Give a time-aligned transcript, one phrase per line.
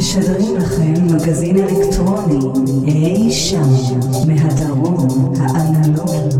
[0.00, 2.38] משדרים לכם מגזין אלקטרוני,
[2.86, 3.70] אי שם,
[4.26, 6.30] מהדרום האנלוגי.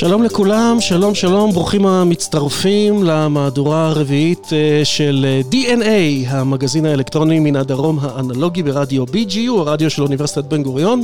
[0.00, 7.56] שלום לכולם, שלום שלום, ברוכים המצטרפים למהדורה הרביעית אה, של אה, DNA, המגזין האלקטרוני מן
[7.56, 11.02] הדרום האנלוגי ברדיו BGU, הרדיו של אוניברסיטת בן גוריון.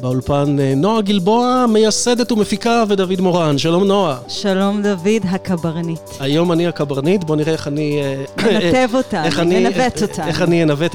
[0.00, 3.58] באולפן אה, נועה גלבוע, מייסדת ומפיקה, ודוד מורן.
[3.58, 4.18] שלום נועה.
[4.28, 6.00] שלום דוד, הקברניט.
[6.20, 8.02] היום אני הקברניט, בוא נראה איך אני...
[8.38, 10.26] ננתב אותה, ננווט אותה.
[10.26, 10.94] איך אני אנווט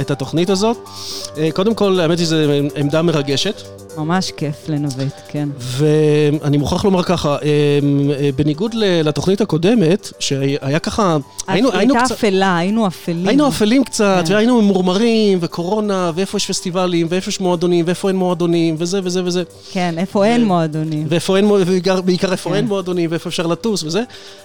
[0.00, 0.76] את התוכנית הזאת.
[1.52, 2.36] קודם כל, האמת היא שזו
[2.76, 3.62] עמדה מרגשת.
[3.96, 5.48] ממש כיף לנווט, כן.
[5.58, 12.02] ואני מוכרח לומר ככה, אמ, אה, בניגוד לתוכנית הקודמת, שהיה ככה, היינו, היינו קצת...
[12.02, 13.28] הייתה אפלה, היינו אפלים.
[13.28, 14.34] היינו אפלים קצת, כן.
[14.34, 19.42] והיינו ממורמרים, וקורונה, ואיפה יש פסטיבלים, ואיפה יש מועדונים, ואיפה אין מועדונים, וזה וזה וזה.
[19.72, 21.06] כן, איפה אין מועדונים.
[21.08, 22.56] ואיפה אין, ובעיקר איפה כן.
[22.56, 24.02] אין מועדונים, ואיפה אפשר לטוס וזה.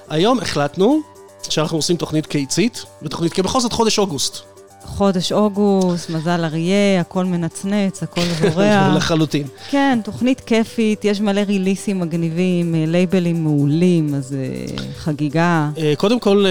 [0.09, 1.02] היום החלטנו
[1.50, 4.57] שאנחנו עושים תוכנית קיצית, ותוכנית, כי בכל זאת חודש אוגוסט.
[4.88, 8.92] חודש אוגוסט, מזל אריה, הכל מנצנץ, הכל זורע.
[8.98, 9.48] לחלוטין.
[9.70, 15.70] כן, תוכנית כיפית, יש מלא ריליסים מגניבים, אה, לייבלים מעולים, אז uh, חגיגה.
[15.76, 16.46] Uh, קודם כל...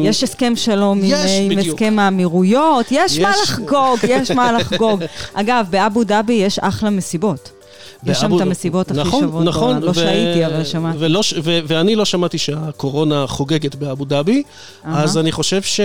[0.00, 5.04] יש הסכם שלום יש, עם, עם הסכם האמירויות, יש, יש מה לחגוג, יש מה לחגוג.
[5.34, 7.50] אגב, באבו דאבי יש אחלה מסיבות.
[8.06, 9.82] יש שם את המסיבות הכי נכון, שוות נכון, בעולם.
[9.82, 10.98] לא שהייתי, אבל שמעתי.
[11.66, 14.42] ואני לא שמעתי שהקורונה חוגגת באבו דאבי,
[14.84, 15.80] אז אני חושב ש...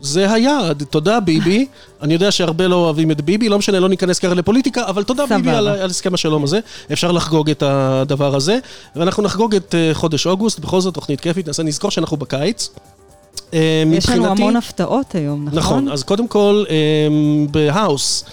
[0.00, 1.66] זה היעד, תודה ביבי.
[2.02, 5.26] אני יודע שהרבה לא אוהבים את ביבי, לא משנה, לא ניכנס כרגע לפוליטיקה, אבל תודה
[5.26, 6.60] ביבי על, על הסכם השלום הזה.
[6.92, 8.58] אפשר לחגוג את הדבר הזה,
[8.96, 12.68] ואנחנו נחגוג את uh, חודש אוגוסט, בכל זאת תוכנית כיפית, נעשה נזכור שאנחנו בקיץ.
[13.36, 13.54] Uh,
[13.92, 15.58] יש לנו המון הפתעות היום, נכון?
[15.58, 16.70] נכון, אז קודם כל, uh,
[17.50, 18.24] בהאוס.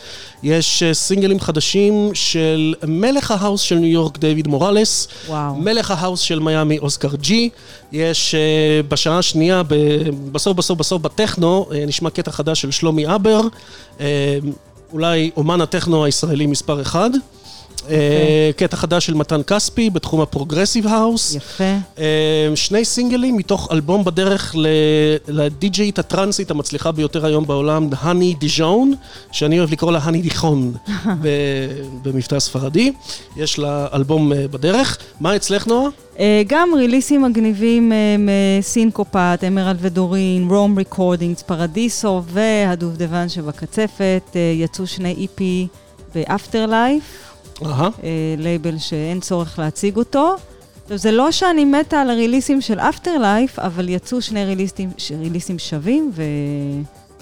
[0.43, 5.07] יש אה, סינגלים חדשים של מלך ההאוס של ניו יורק, דיוויד מוראלס.
[5.27, 5.55] וואו.
[5.55, 7.49] מלך ההאוס של מיאמי, אוסקר ג'י.
[7.91, 9.61] יש אה, בשעה השנייה,
[10.31, 13.41] בסוף בסוף בסוף בטכנו, אה, נשמע קטע חדש של שלומי אבר.
[14.93, 17.09] אולי אומן הטכנו הישראלי מספר אחד.
[17.89, 21.35] אה, קטע חדש של מתן כספי בתחום ה progressive house.
[21.35, 21.63] יפה.
[21.99, 24.55] אה, שני סינגלים מתוך אלבום בדרך
[25.27, 28.93] לדי-ג'יית הטרנסית המצליחה ביותר היום בעולם, האני דיז'ון,
[29.31, 30.73] שאני אוהב לקרוא לה האני דיכון
[32.03, 32.93] במבטא ספרדי.
[33.37, 34.97] יש לה אלבום אה, בדרך.
[35.19, 35.89] מה אצלך, נועה?
[36.47, 44.35] גם ריליסים מגניבים מסינקופת, אמרלד ודורין, רום ריקורדינגס, פרדיסו והדובדבן שבקצפת.
[44.59, 45.67] יצאו שני EP
[46.15, 47.32] באפטר לייף.
[47.61, 50.35] אה, לייבל שאין צורך להציג אותו.
[50.83, 55.59] עכשיו, זה לא שאני מתה על הריליסים של אפטר לייף, אבל יצאו שני ריליסים, ריליסים
[55.59, 56.11] שווים,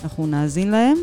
[0.02, 0.98] ואנחנו נאזין להם.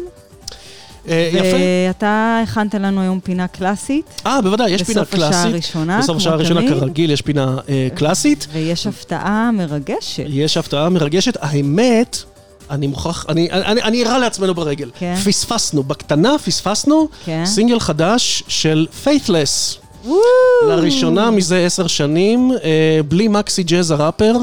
[1.09, 1.57] אה, יפה.
[1.89, 4.23] ואתה הכנת לנו היום פינה קלאסית.
[4.27, 5.19] אה, בוודאי, יש פינה קלאסית.
[5.19, 8.47] בסוף השעה הראשונה, בסוף השעה הראשונה, כרגיל, יש פינה אה, קלאסית.
[8.53, 10.25] ויש הפתעה מרגשת.
[10.27, 11.37] יש הפתעה מרגשת.
[11.41, 12.17] האמת...
[12.71, 14.91] אני מוכרח, אני, אני, אני אראה לעצמנו ברגל.
[14.99, 15.15] כן.
[15.25, 17.47] פספסנו, בקטנה פספסנו כן.
[17.47, 19.88] סינגל חדש של Faithless.
[20.69, 24.35] לראשונה מזה עשר שנים, אה, בלי מקסי ג'אז הראפר.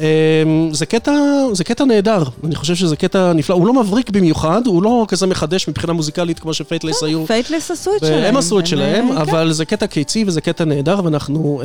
[0.00, 1.12] אמ, זה קטע,
[1.52, 5.26] זה קטע נהדר, אני חושב שזה קטע נפלא, הוא לא מבריק במיוחד, הוא לא כזה
[5.26, 7.26] מחדש מבחינה מוזיקלית כמו שפייטלס היו.
[7.26, 8.24] פייטלס עשו את שלהם.
[8.24, 11.62] הם עשו את שלהם, אה, אבל זה קטע קיצי וזה קטע נהדר, ואנחנו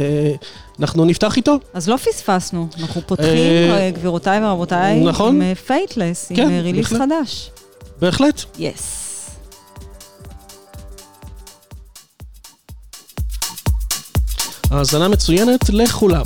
[0.80, 1.60] אה, נפתח איתו.
[1.74, 5.42] אז לא פספסנו, אנחנו פותחים, גבירותיי ורבותיי, נכון?
[5.42, 7.52] עם פייטלס, עם כן, release חדש.
[8.02, 8.42] בהחלט.
[8.60, 9.03] Yes.
[14.74, 16.26] האזנה מצוינת לכולם.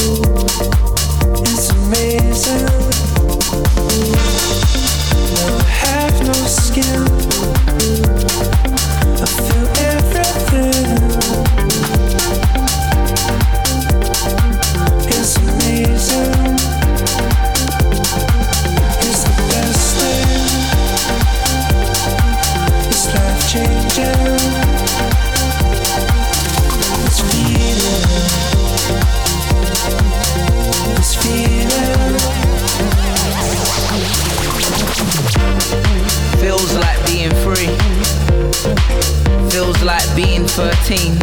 [40.91, 41.15] 13.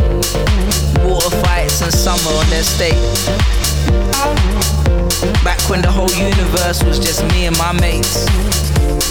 [1.06, 2.94] Water fights and summer on their state.
[5.44, 8.26] Back when the whole universe was just me and my mates.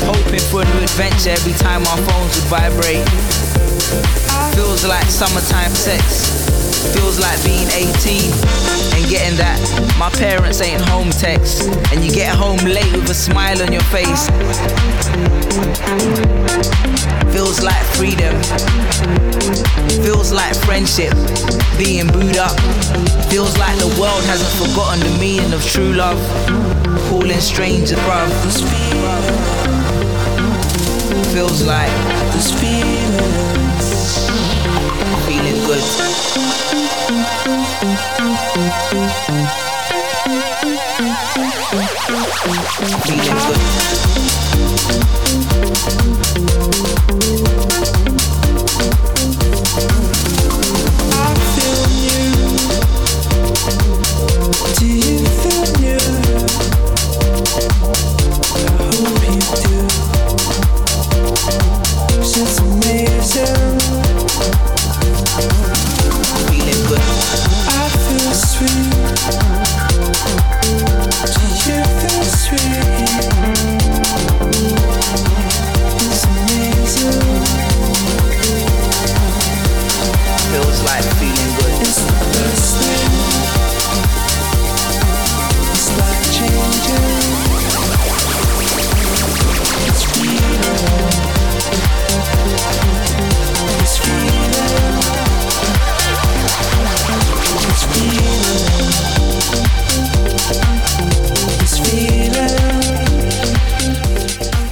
[0.02, 3.08] Hoping for a new adventure every time our phones would vibrate.
[4.56, 6.47] Feels like summertime sex.
[6.94, 8.32] Feels like being 18
[8.96, 9.58] and getting that
[9.98, 11.68] my parents ain't home text.
[11.92, 14.30] And you get home late with a smile on your face.
[17.34, 18.36] Feels like freedom.
[20.04, 21.14] Feels like friendship.
[21.78, 22.58] Being booed up.
[23.30, 26.20] Feels like the world hasn't forgotten the meaning of true love.
[27.10, 28.30] Calling strangers, bruv.
[31.34, 31.92] Feels like
[32.34, 33.34] this feeling.
[35.26, 36.07] Feeling good.
[37.08, 37.24] Feeling
[45.40, 45.57] good.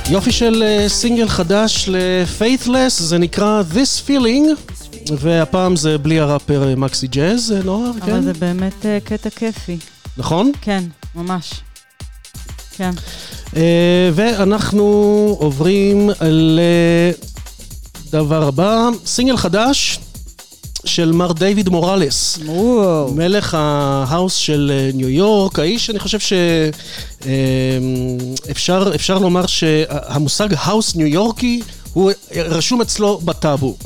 [0.10, 4.74] יופי של אה, סינגל חדש ל-Faithless, זה נקרא This Feeling,
[5.12, 8.12] והפעם זה בלי הראפר אה, מקסי ג'אז, אה, נועה, כן?
[8.12, 9.78] אבל זה באמת קטע כיפי.
[10.18, 10.52] נכון?
[10.62, 10.84] כן,
[11.16, 11.54] ממש.
[12.78, 12.92] כן.
[14.14, 14.84] ואנחנו
[15.40, 16.10] עוברים
[18.12, 20.00] לדבר הבא, סינגל חדש.
[20.96, 22.40] של מר דיוויד מוראלס.
[22.46, 23.14] וואו.
[23.14, 26.20] מלך ההאוס של אה, ניו יורק, האיש, אני חושב
[28.50, 31.62] שאפשר אמ, לומר שהמושג האוס ניו יורקי
[31.94, 33.78] הוא רשום אצלו בטאבו.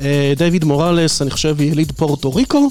[0.00, 2.70] אה, דיוויד מוראלס, אני חושב, יליד פורטו ריקו.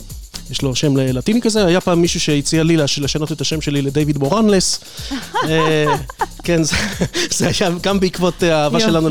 [0.54, 4.18] יש לו שם לטיני כזה, היה פעם מישהו שהציע לי לשנות את השם שלי לדיוויד
[4.18, 4.80] מורנלס.
[5.50, 5.96] אה,
[6.44, 6.62] כן,
[7.38, 9.10] זה היה גם בעקבות האהבה שלנו,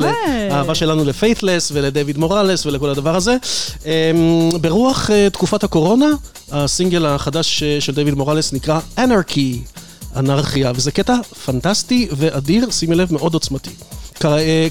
[0.50, 3.36] האהבה שלנו לפיית'לס ולדיוויד מורלס ולכל הדבר הזה.
[3.84, 3.90] אמ,
[4.60, 6.10] ברוח אה, תקופת הקורונה,
[6.52, 9.60] הסינגל החדש אה, של דיוויד מורלס נקרא Anarchy,
[10.16, 13.70] אנרכיה, וזה קטע פנטסטי ואדיר, שימי לב, מאוד עוצמתי.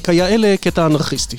[0.04, 1.38] כיאה לקטע אנרכיסטי.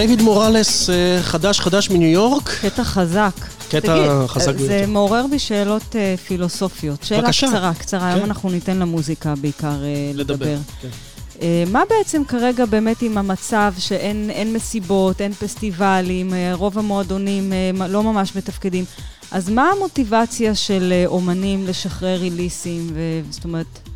[0.00, 2.48] דיוויד מוראלס, אה, חדש חדש מניו יורק.
[2.48, 3.32] קטע חזק.
[3.68, 4.66] קטע תגיד, חזק ביותר.
[4.66, 7.02] זה מעורר בי שאלות uh, פילוסופיות.
[7.02, 7.46] שאלה בבקשה.
[7.46, 8.00] קצרה, קצרה.
[8.00, 8.06] כן.
[8.06, 10.34] היום אנחנו ניתן למוזיקה בעיקר uh, לדבר.
[10.34, 10.56] לדבר.
[10.82, 10.88] כן.
[11.34, 17.52] Uh, מה בעצם כרגע באמת עם המצב שאין אין מסיבות, אין פסטיבלים, uh, רוב המועדונים
[17.78, 18.84] uh, לא ממש מתפקדים?
[19.30, 23.89] אז מה המוטיבציה של אומנים לשחרר ריליסים, ו- זאת אומרת,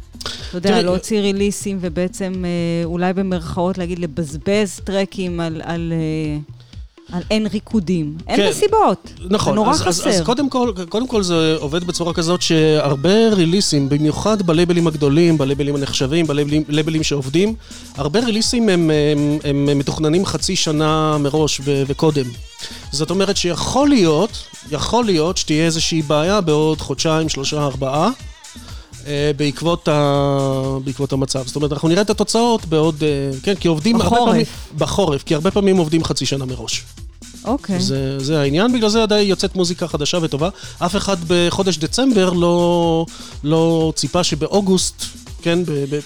[0.57, 5.63] אתה יודע, להוציא ריליסים ובעצם uh, אולי במרכאות להגיד לבזבז טרקים על...
[5.65, 6.55] על uh,
[7.13, 8.17] על אין ריקודים.
[8.29, 8.49] אין כן.
[8.49, 9.13] מסיבות.
[9.31, 10.09] נכון, זה נורא אז, אז, חסר.
[10.09, 15.77] אז קודם, כל, קודם כל זה עובד בצורה כזאת שהרבה ריליסים, במיוחד בלייבלים הגדולים, בלייבלים
[15.77, 17.55] הנחשבים, בלייבלים לייבלים שעובדים,
[17.97, 22.25] הרבה ריליסים הם, הם, הם, הם מתוכננים חצי שנה מראש ו, וקודם.
[22.93, 24.31] זאת אומרת שיכול להיות,
[24.71, 28.11] יכול להיות שתהיה איזושהי בעיה בעוד חודשיים, שלושה, ארבעה.
[29.07, 30.79] אה, בעקבות, ה...
[30.85, 31.47] בעקבות המצב.
[31.47, 33.03] זאת אומרת, אנחנו נראה את התוצאות בעוד...
[33.03, 34.29] אה, כן, כי עובדים הרבה בחורף.
[34.29, 34.47] פעמים...
[34.79, 35.23] בחורף.
[35.23, 36.85] כי הרבה פעמים עובדים חצי שנה מראש.
[37.45, 37.81] אוקיי.
[37.81, 40.49] זה, זה העניין, בגלל זה עדיין יוצאת מוזיקה חדשה וטובה.
[40.79, 43.07] אף אחד בחודש דצמבר לא,
[43.45, 45.05] לא ציפה שבאוגוסט,
[45.45, 45.59] כן,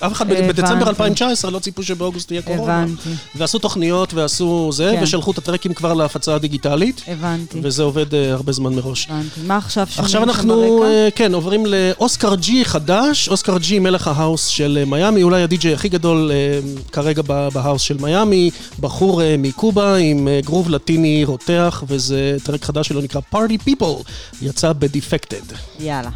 [0.07, 0.49] אף אחד הבנתי.
[0.49, 2.83] בדצמבר 2019 לא ציפו שבאוגוסט תהיה קורונה.
[2.83, 5.03] הבנתי, ועשו תוכניות ועשו זה, כן.
[5.03, 9.07] ושלחו את הטרקים כבר להפצה הדיגיטלית, הבנתי, וזה עובד uh, הרבה זמן מראש.
[9.11, 9.41] הבנתי.
[9.47, 10.85] מה עכשיו שומעים עכשיו אנחנו?
[10.85, 15.75] אה, כן, עוברים לאוסקר ג'י חדש, אוסקר ג'י מלך ההאוס של אה, מיאמי, אולי הדי-ג'יי
[15.75, 16.61] הכי גדול אה,
[16.93, 22.89] כרגע בהאוס של מיאמי, בחור אה, מקובה עם אה, גרוב לטיני רותח, וזה טרק חדש
[22.89, 24.03] שלו נקרא Party People,
[24.43, 25.55] יצא ב-Defected.
[25.81, 26.11] יאללה.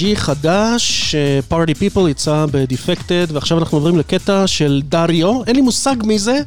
[0.00, 1.14] ג'י חדש,
[1.48, 6.38] פארטי פיפול יצא בדיפקטד, ועכשיו אנחנו עוברים לקטע של דריו, אין לי מושג מי זה,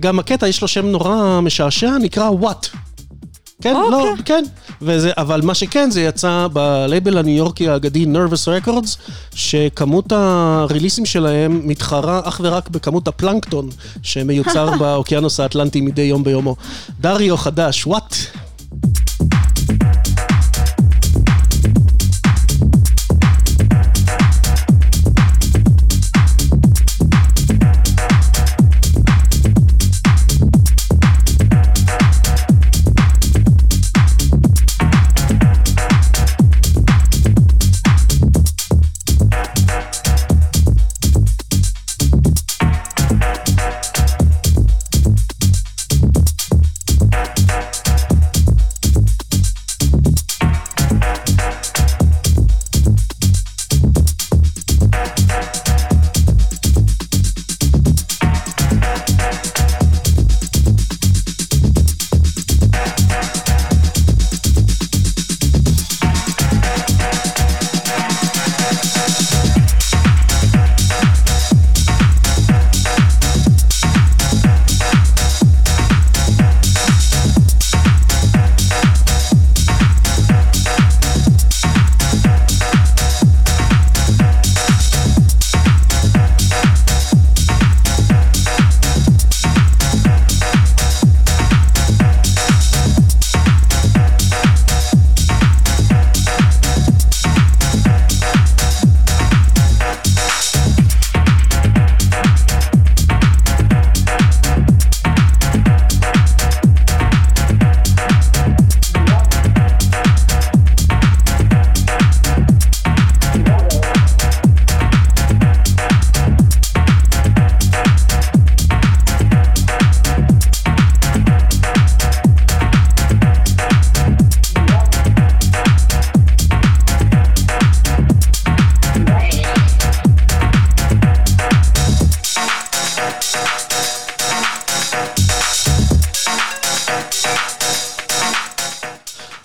[0.00, 2.66] גם הקטע יש לו שם נורא משעשע, נקרא וואט.
[3.62, 3.90] כן, אוקיי.
[3.90, 4.44] לא, כן.
[4.82, 11.60] וזה, אבל מה שכן, זה יצא בלייבל הניו יורקי האגדי Nervous Records, שכמות הריליסים שלהם
[11.64, 13.70] מתחרה אך ורק בכמות הפלנקטון
[14.02, 16.56] שמיוצר באוקיינוס האטלנטי מדי יום ביומו.
[17.00, 18.16] דריו חדש, וואט?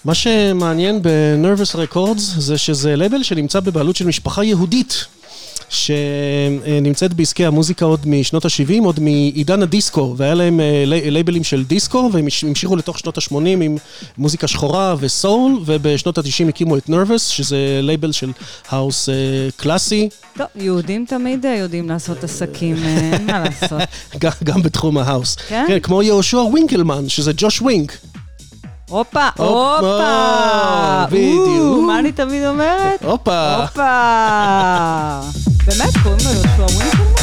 [0.09, 5.05] מה שמעניין ב-Nervous Records זה שזה לייבל שנמצא בבעלות של משפחה יהודית.
[5.69, 12.09] שנמצאת בעסקי המוזיקה עוד משנות ה-70, עוד מעידן הדיסקו, והיה להם אה, לייבלים של דיסקו,
[12.13, 13.77] והם המשיכו לתוך שנות ה-80 עם
[14.17, 18.31] מוזיקה שחורה וסול, ובשנות ה-90 הקימו את Nervous, שזה לייבל של
[18.69, 19.15] האוס אה,
[19.57, 20.09] קלאסי.
[20.37, 23.81] טוב, יהודים תמיד אה, יודעים לעשות עסקים, אין מה לעשות.
[24.43, 25.35] גם, בתחום ההאוס.
[25.35, 25.65] כן?
[25.67, 27.97] כן, כמו יהושע ווינקלמן, שזה ג'וש ווינק.
[28.89, 31.05] הופה, הופה.
[31.07, 31.87] בדיוק.
[31.87, 33.03] מה אני תמיד אומרת?
[33.03, 33.55] הופה.
[33.55, 35.21] הופה.
[35.65, 37.13] באמת, קוראים לו יהושע ווינקלמן?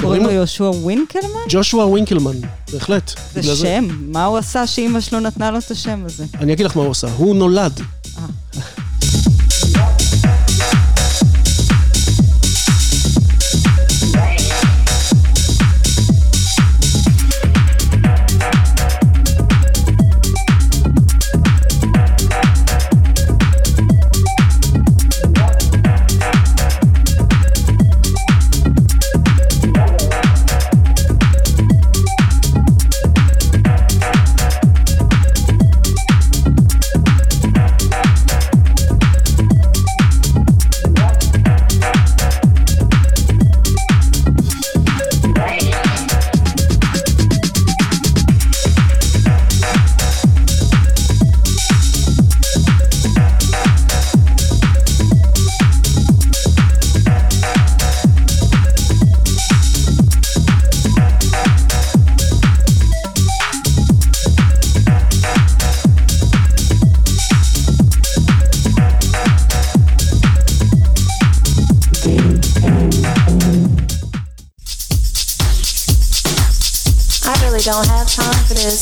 [0.00, 1.40] קוראים לו יהושע ווינקלמן?
[1.48, 2.36] ג'ושוע ווינקלמן,
[2.72, 3.12] בהחלט.
[3.34, 6.24] זה שם, מה הוא עשה שאימא שלו נתנה לו את השם הזה?
[6.40, 7.80] אני אגיד לך מה הוא עשה, הוא נולד.
[77.70, 78.80] Don't have time for this.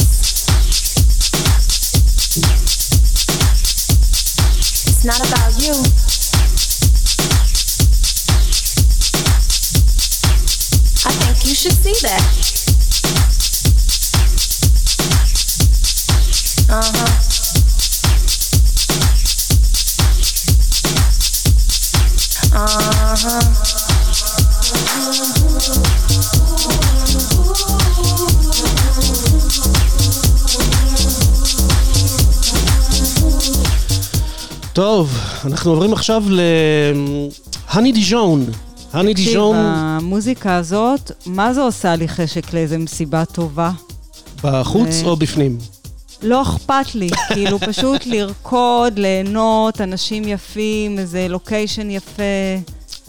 [4.86, 5.72] It's not about you.
[11.04, 12.22] I think you should see that.
[16.70, 17.10] Uh huh.
[22.54, 22.68] Uh
[23.18, 23.66] huh.
[34.76, 36.24] טוב, אנחנו עוברים עכשיו
[37.74, 38.46] להני דיז'ון.
[38.92, 43.70] הני תקשיב, דיז'ון המוזיקה הזאת, מה זה עושה לי חשק לאיזה מסיבה טובה?
[44.44, 45.58] בחוץ ו- או בפנים?
[46.22, 52.22] לא אכפת לי, כאילו פשוט לרקוד, ליהנות, אנשים יפים, איזה לוקיישן יפה.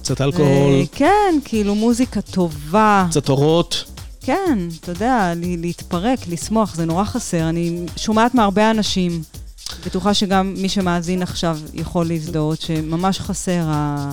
[0.02, 3.06] קצת אלכוהול, ו- כן, כאילו מוזיקה טובה.
[3.10, 3.84] קצת אורות.
[4.22, 7.50] כן, אתה יודע, להתפרק, לשמוח, זה נורא חסר.
[7.50, 9.22] אני שומעת מהרבה אנשים,
[9.86, 14.12] בטוחה שגם מי שמאזין עכשיו יכול להזדהות, שממש חסר ה...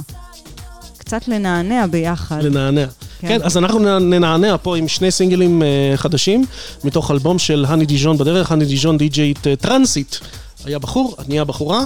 [0.98, 2.42] קצת לנענע ביחד.
[2.42, 2.86] לנענע.
[3.20, 3.28] כן.
[3.28, 6.44] כן, אז אנחנו ננענע פה עם שני סינגלים אה, חדשים,
[6.84, 10.16] מתוך אלבום של הני דיז'ון בדרך, הני דיז'ון די-ג'יית אה, טרנסיט.
[10.64, 11.84] היה בחור, נהיה בחורה,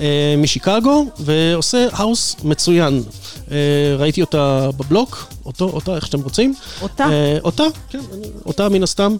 [0.00, 3.02] אה, משיקגו, ועושה האוס מצוין.
[3.50, 3.56] אה,
[3.98, 6.54] ראיתי אותה בבלוק, אותו, אותה, איך שאתם רוצים.
[6.82, 7.04] אותה?
[7.04, 8.00] אה, אותה, כן,
[8.46, 9.16] אותה מן הסתם.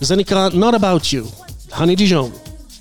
[0.00, 2.30] זה נקרא Not About You, הני דיז'ון.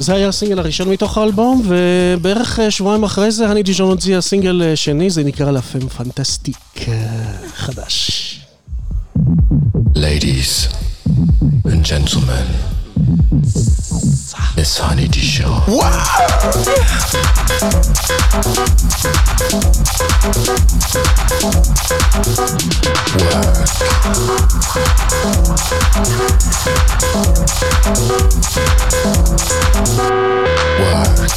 [0.00, 4.62] זה היה הסינגל הראשון מתוך האלבום, ובערך אה, שבועיים אחרי זה הני דיז'ון הוציע סינגל
[4.62, 6.56] אה, שני, זה נקרא לה פם פנטסטיק
[6.88, 8.40] אה, חדש.
[9.96, 10.68] Ladies
[11.66, 12.46] and gentlemen,
[14.54, 15.64] The Sunny D Show.
[15.66, 15.80] Wow!
[23.18, 23.70] Work.
[30.78, 31.30] Work.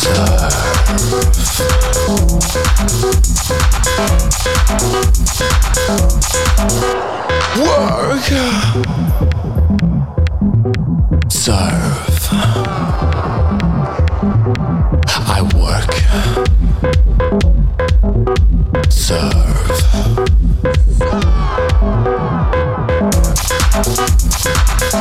[0.00, 0.60] Serve.
[15.32, 15.92] I work.
[18.90, 19.50] Serve.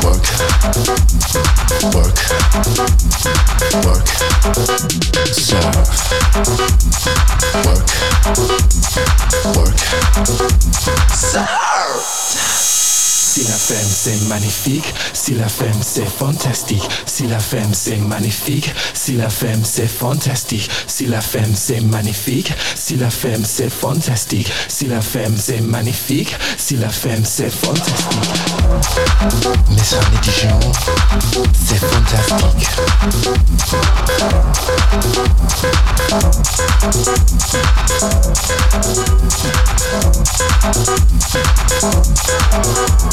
[0.04, 0.26] Work,
[1.94, 2.18] work,
[3.86, 4.08] work,
[5.34, 5.90] surf,
[7.66, 7.89] work
[9.56, 9.78] work,
[11.14, 12.29] Sir.
[13.30, 13.50] Work.
[13.50, 13.60] Serve.
[13.70, 19.30] femme c'est magnifique, si la femme c'est fantastique, si la femme c'est magnifique, si la
[19.30, 25.02] femme c'est fantastique, si la femme c'est magnifique, si la femme c'est fantastique, si la
[25.02, 28.30] femme c'est magnifique, si la femme c'est fantastique.
[29.70, 30.60] Miss Honey Dijon,
[31.54, 32.70] c'est fantastique.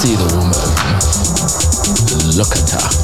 [0.00, 0.52] See the woman,
[2.36, 2.99] look at her.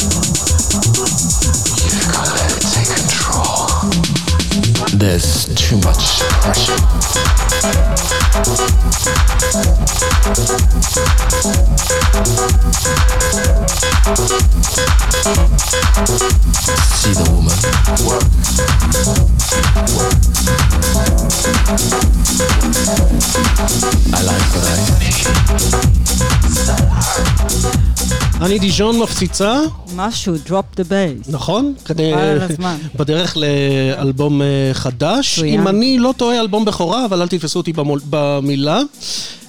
[28.41, 29.61] אני דיז'ון מפציצה,
[29.97, 31.31] משהו, drop the bass.
[31.33, 31.75] נכון?
[31.85, 32.13] כדי-.
[32.99, 35.39] בדרך לאלבום אה, חדש.
[35.39, 37.73] אם אני לא טועה, אלבום בכורה, אבל אל תתפסו אותי
[38.11, 38.81] במילה.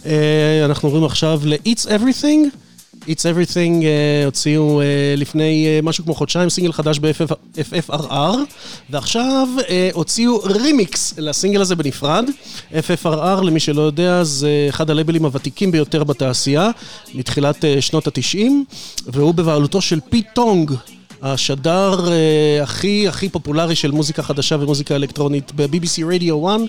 [0.05, 2.66] אה, אנחנו עוברים עכשיו ל-It's Everything.
[3.07, 4.85] It's Everything אה, הוציאו אה,
[5.17, 8.37] לפני אה, משהו כמו חודשיים סינגל חדש ב-FFRR,
[8.89, 12.25] ועכשיו אה, הוציאו רימיקס לסינגל הזה בנפרד.
[12.71, 16.69] FFRR, למי שלא יודע, זה אחד הלייבלים הוותיקים ביותר בתעשייה,
[17.13, 18.39] מתחילת אה, שנות ה-90,
[19.07, 20.71] והוא בבעלותו של פי טונג.
[21.21, 26.59] השדר אה, הכי הכי פופולרי של מוזיקה חדשה ומוזיקה אלקטרונית ב-BBC Radio 1,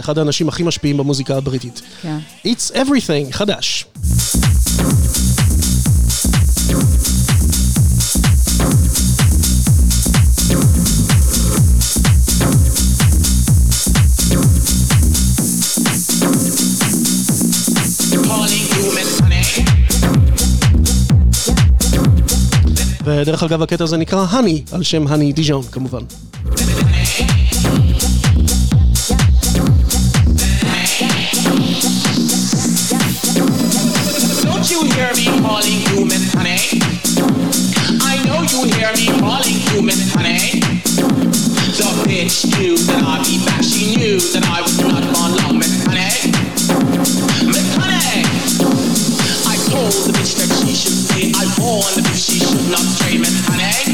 [0.00, 1.82] אחד האנשים הכי משפיעים במוזיקה הבריטית.
[2.02, 2.18] כן.
[2.46, 3.86] It's Everything, חדש.
[23.05, 26.01] ודרך אגב, הקטע הזה נקרא האני, על שם האני דיז'ון כמובן.
[34.43, 36.59] Don't you hear me calling you Miss Honey?
[38.11, 40.43] I know you hear me calling you Miss Honey.
[41.77, 43.61] The bitch knew that I'd be back.
[43.63, 46.13] She knew that I was not gone long, Miss Honey.
[47.53, 48.23] Miss Honey.
[49.51, 50.33] I told the bitch
[51.44, 53.91] I she should not stray, Miss Honey.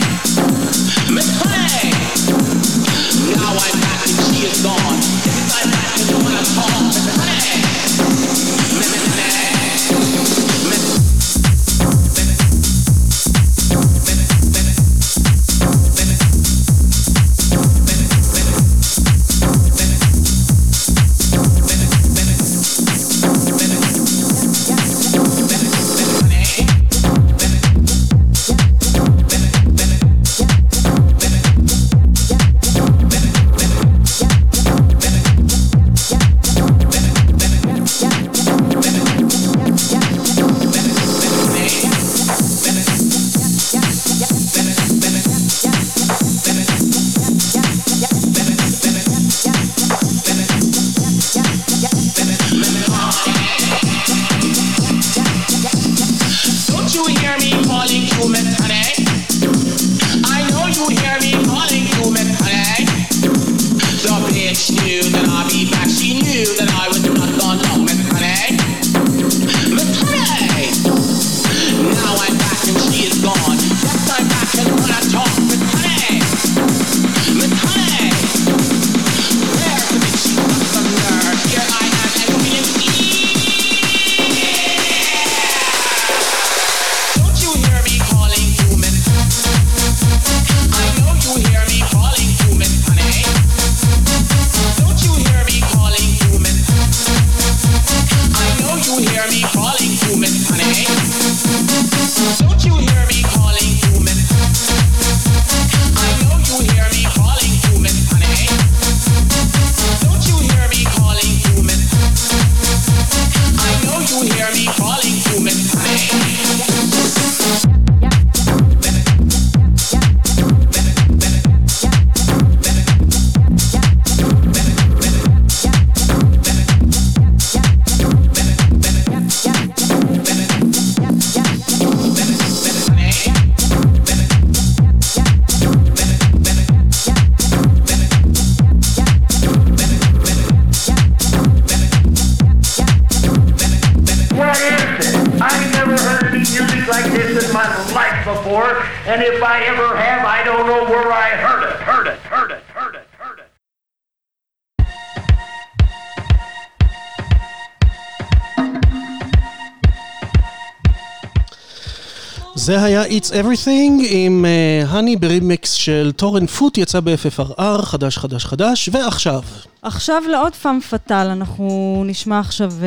[162.68, 164.44] זה היה It's Everything עם
[164.88, 169.40] האני ברימיקס של טורן פוט, יצא ב-FFRR, חדש חדש חדש, ועכשיו.
[169.82, 172.86] עכשיו לעוד פעם פטאל, אנחנו נשמע עכשיו אה,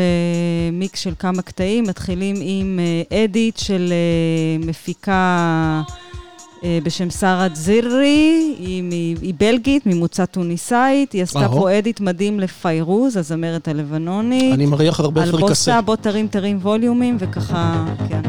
[0.72, 2.80] מיקס של כמה קטעים, מתחילים עם
[3.12, 5.82] אה, edit של אה, מפיקה
[6.64, 11.48] אה, בשם שרה זירי, היא, מ- היא בלגית, ממוצא טוניסאית, היא עשתה.
[11.50, 14.54] פה edit מדהים לפיירוז, הזמרת הלבנונית.
[14.54, 15.48] אני מריח הרבה על פריקסה.
[15.48, 18.22] בוסה, בוא תרים תרים ווליומים, וככה, כן.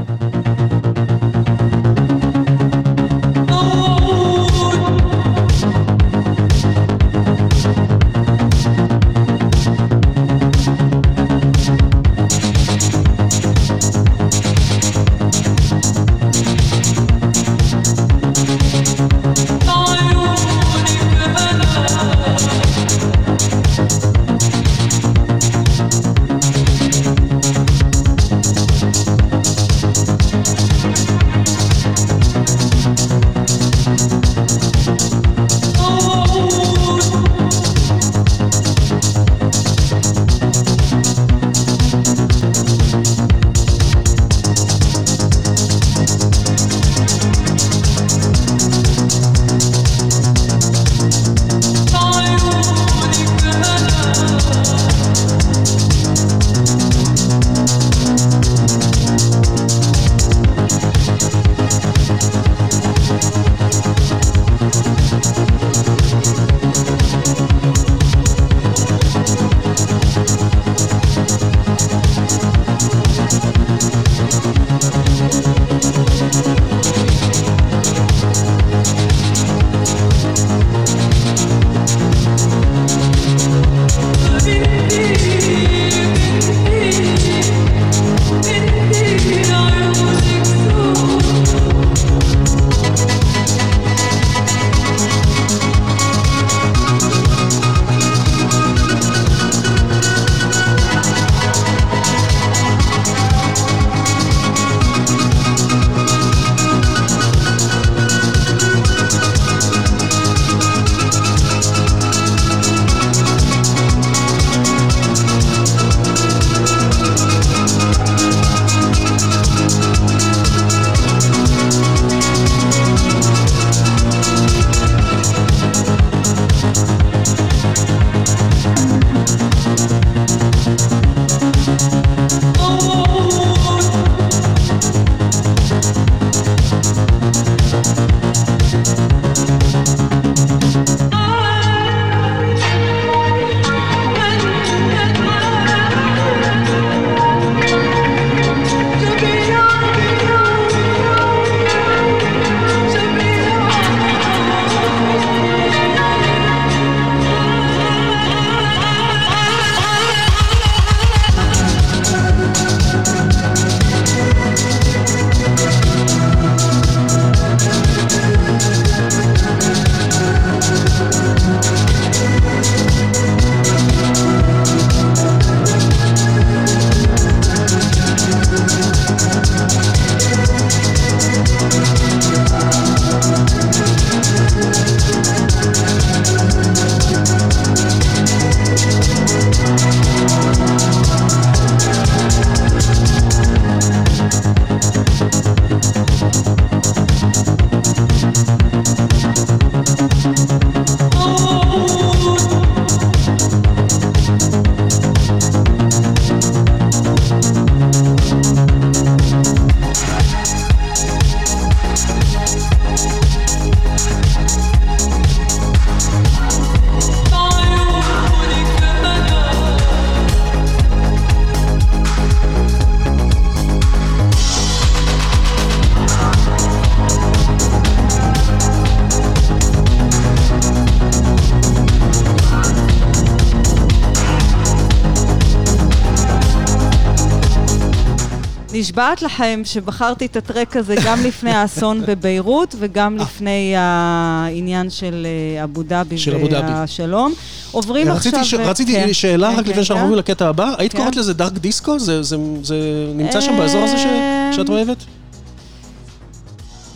[238.92, 245.26] נשבעת לכם שבחרתי את הטרק הזה גם לפני האסון בביירות וגם לפני העניין של
[245.56, 246.72] אה, אבו דאבי של אבו דאבי.
[246.72, 247.32] והשלום.
[247.70, 248.58] עוברים רציתי עכשיו...
[248.64, 250.04] ש- רציתי כן, שאלה כן, רק לפני כן, שאנחנו.
[250.04, 250.74] עוברים לקטע הבא.
[250.78, 250.94] היית.
[250.96, 251.98] קוראת לזה דארק דיסקו?
[251.98, 252.76] זה- זה זה
[253.14, 255.04] נמצא שם באזור הזה ש- אה, שאת אוהבת?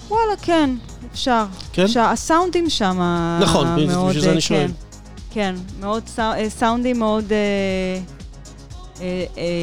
[0.09, 0.71] וואלה, כן,
[1.13, 1.45] אפשר.
[1.73, 1.85] כן?
[1.85, 2.01] אפשר.
[2.01, 3.01] הסאונדים שם
[3.41, 4.09] נכון, מאוד...
[4.09, 4.71] בשביל זה אני אה, שואל.
[5.31, 7.43] כן, מאוד סאו- אה, סאונדים מאוד אה, אה,
[7.97, 8.16] אה,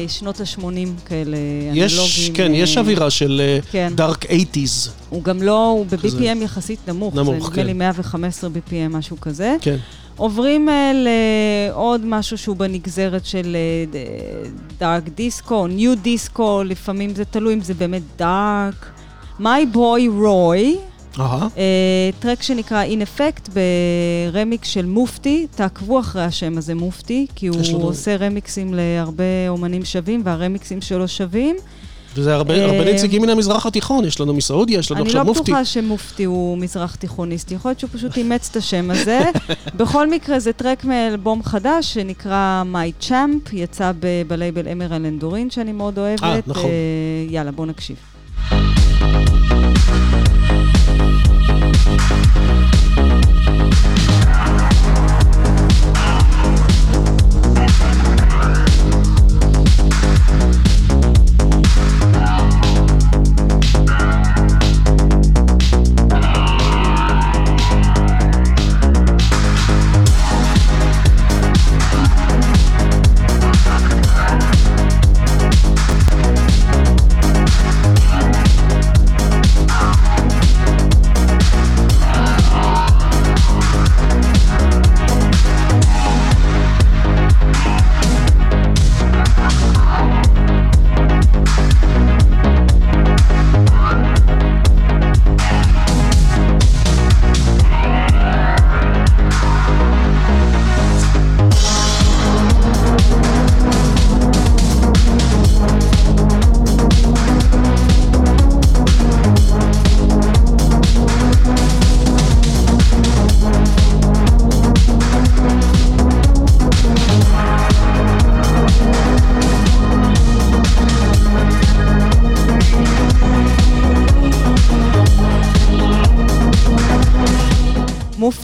[0.08, 1.36] שנות ה-80 כאלה,
[1.74, 2.30] יש.
[2.34, 3.92] כן, אה, יש אווירה של כן.
[3.94, 4.90] דארק 80's.
[5.08, 5.86] הוא גם לא, הוא.
[5.86, 7.14] ב-BPM יחסית נמוך.
[7.14, 7.66] נמוך, זה נדמה כן.
[7.66, 9.56] לי 115 BPM, משהו כזה.
[9.60, 9.76] כן.
[10.16, 13.56] עוברים אה, לעוד משהו שהוא בנגזרת של
[14.80, 18.86] דארק דיסקו, ניו דיסקו, לפעמים זה תלוי אם זה באמת דארק.
[19.40, 20.78] My Boy Roy,
[21.56, 23.50] אה, טרק שנקרא In Effect
[24.32, 30.22] ברמיקס של מופתי, תעקבו אחרי השם הזה מופתי, כי הוא עושה רמיקסים להרבה אומנים שווים,
[30.24, 31.56] והרמיקסים שלו שווים.
[32.16, 35.20] וזה הרבה אה, הרבה נציגים מן המזרח התיכון, יש לנו מסעודיה, יש לנו אני עכשיו
[35.20, 35.42] לא מופתי.
[35.42, 39.20] בטוחה שמופתי הוא מזרח תיכוניסט, יכול להיות שהוא פשוט אימץ את השם הזה.
[39.76, 43.92] בכל מקרה, זה טרק מאלבום חדש שנקרא My Champ, יצא
[44.28, 46.22] בלייבל אמרל אנדורין, שאני מאוד אוהבת.
[46.22, 46.64] אה, נכון.
[46.64, 47.96] אה, יאללה, בואו נקשיב.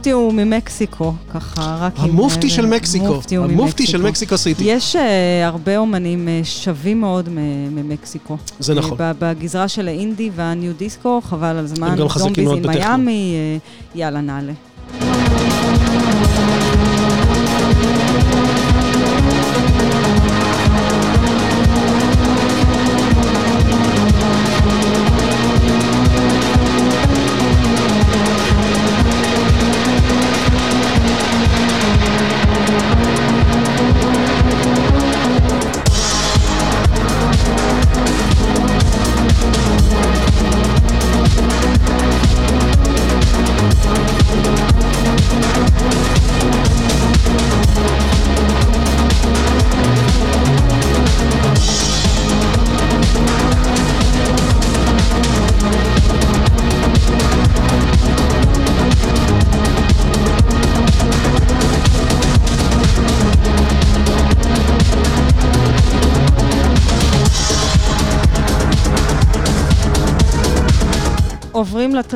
[0.01, 2.05] מופתי הוא ממקסיקו, ככה, רק עם...
[2.05, 3.05] המופתי אה, של מקסיקו.
[3.15, 4.03] מופתי הוא המופתי של.
[4.03, 4.65] מקסיקו סיטי.
[4.65, 7.29] יש אה, הרבה אומנים אה, שווים מאוד
[7.71, 8.37] ממקסיקו.
[8.59, 8.99] זה נכון.
[9.01, 11.97] ב- בגזרה של האינדי והניו דיסקו, חבל על זמן.
[12.17, 12.73] זומביז בטכנו.
[12.73, 13.59] מיאמי, אה,
[13.95, 14.53] יאללה, נעלה.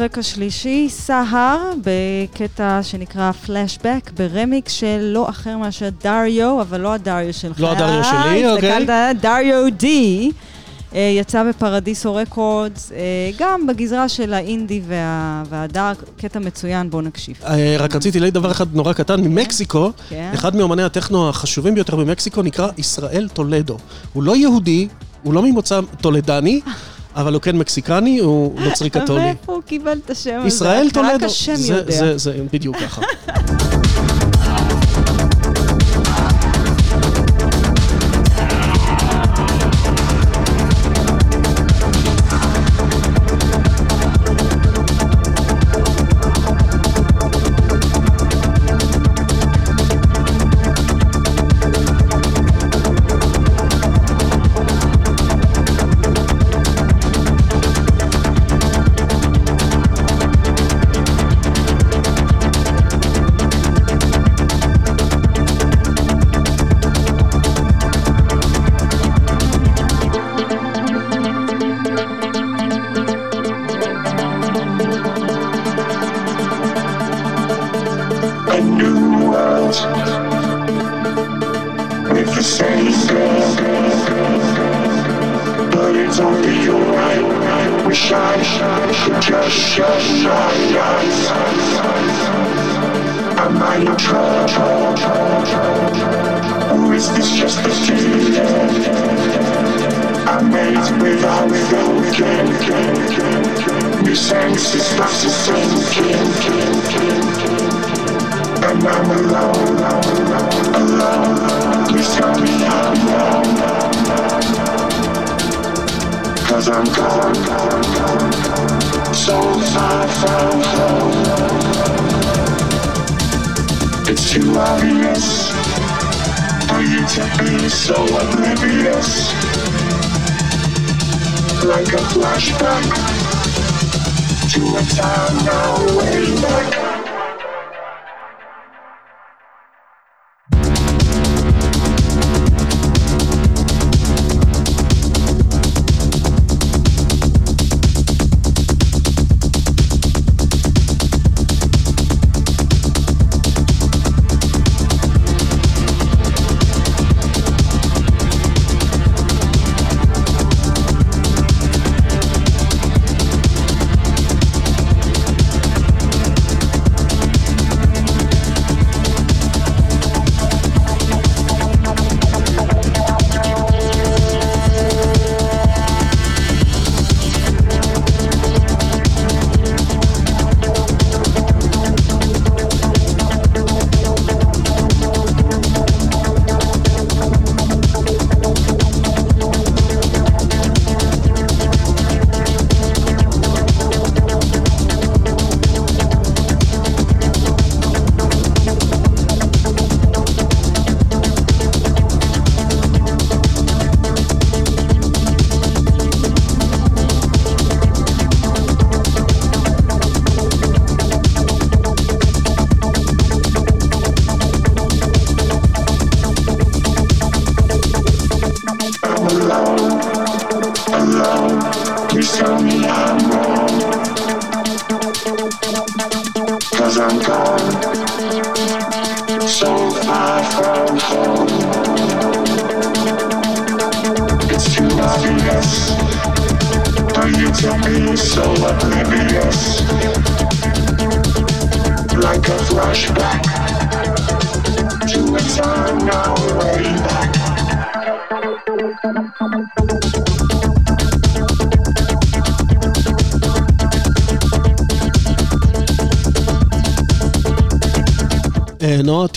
[0.04, 7.32] לטרק השלישי, סהר, בקטע שנקרא פלשבק, ברמיקס של לא אחר מאשר דריו, אבל לא הדריו
[7.32, 7.60] שלך.
[7.60, 8.86] לא הדריו שלי, אוקיי.
[9.20, 10.30] דריו די.
[10.94, 12.98] אה, יצא בפרדיסו רקורדס, אה,
[13.38, 17.36] גם בגזרה של האינדי וה- והדארק, קטע מצוין, בואו נקשיב.
[17.46, 20.30] אה, רק רציתי להגיד דבר אחד נורא קטן, ממקסיקו, כן.
[20.34, 23.76] אחד מאמני הטכנו החשובים ביותר במקסיקו נקרא ישראל טולדו.
[24.12, 24.88] הוא לא יהודי,
[25.22, 26.60] הוא לא ממוצא טולדני,
[27.16, 29.20] אבל הוא כן מקסיקני, הוא נוצרי קתולי.
[29.24, 30.48] מאיפה הוא קיבל את השם הזה?
[30.48, 32.16] ישראל רק טולדו, השם יודע.
[32.16, 33.02] זה בדיוק ככה.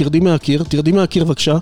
[0.07, 1.57] תרדי מהקיר, תרדי מהקיר בבקשה.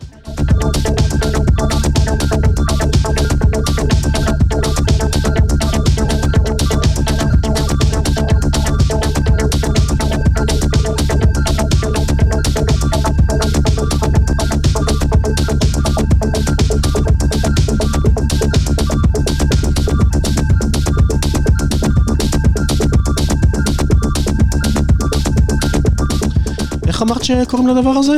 [27.26, 28.18] שקוראים לדבר הזה?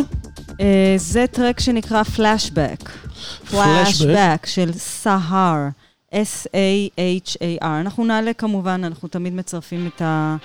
[0.62, 2.90] אה, זה טרק שנקרא פלאשבק.
[3.52, 5.68] פלאשבק של סהר,
[6.14, 7.66] S-A-H-A-R.
[7.66, 10.36] אנחנו נעלה כמובן, אנחנו תמיד מצרפים את ה...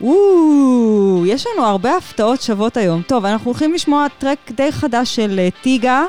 [0.00, 3.02] וואו, יש לנו הרבה הפתעות שוות היום.
[3.02, 6.04] טוב, אנחנו הולכים לשמוע טרק די חדש של אה, טיגה.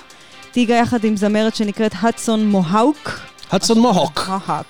[0.51, 3.19] טיגה יחד עם זמרת שנקראת הדסון מוהאוק.
[3.51, 4.27] הדסון מוהוק.
[4.27, 4.67] מוהאוק.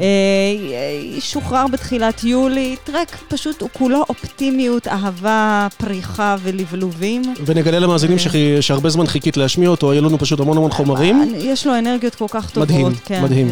[0.00, 7.22] אה, אה, שוחרר בתחילת יולי, טרק פשוט הוא כולו אופטימיות, אהבה, פריחה ולבלובים.
[7.46, 11.34] ונגלה למאזינים שחי- שהרבה זמן חיכית להשמיע אותו, היו לנו פשוט המון המון חומרים.
[11.38, 12.70] יש לו אנרגיות כל כך טובות.
[12.70, 13.48] מדהים, כן, מדהים.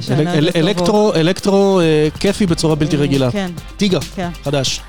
[0.57, 3.30] אלקטרו, אלקטרו אה, כיפי בצורה בלתי רגילה.
[3.30, 3.51] כן.
[3.76, 4.28] טיגה, כן.
[4.45, 4.80] חדש.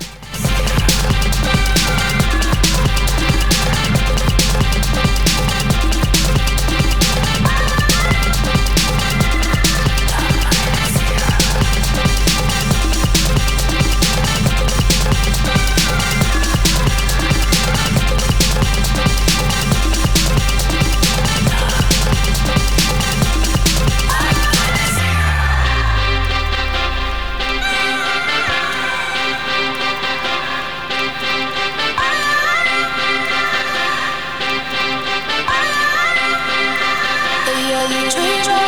[37.88, 38.63] 追逐。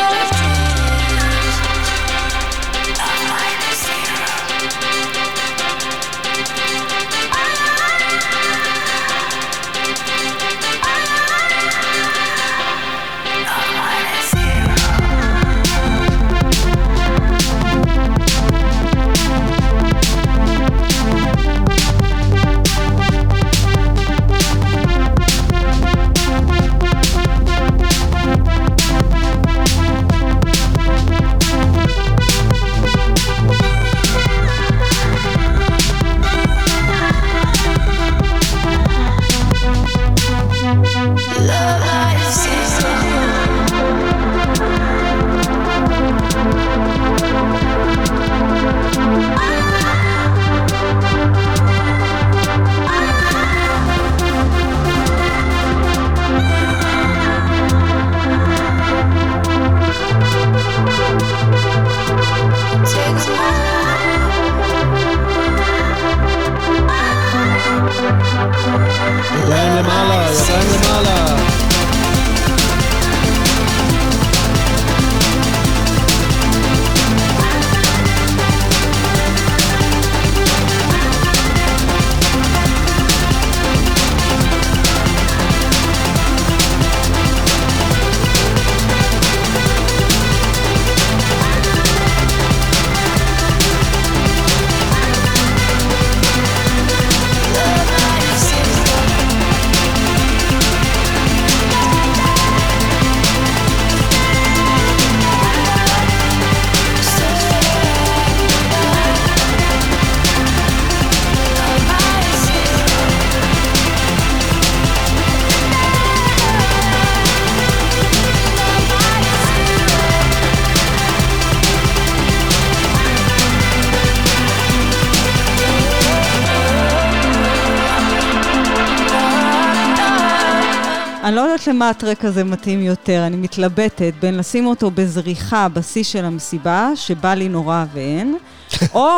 [131.67, 136.89] למה ה track הזה מתאים יותר, אני מתלבטת בין לשים אותו בזריחה בשיא של המסיבה,
[136.95, 138.35] שבא לי נורא ואין,
[138.93, 139.09] או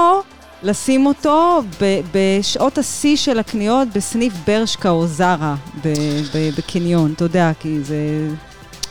[0.63, 5.93] לשים אותו ב- בשעות השיא של הקניות בסניף ברשקה או זרה ב-
[6.35, 7.95] ב- בקניון, אתה יודע, כי זה...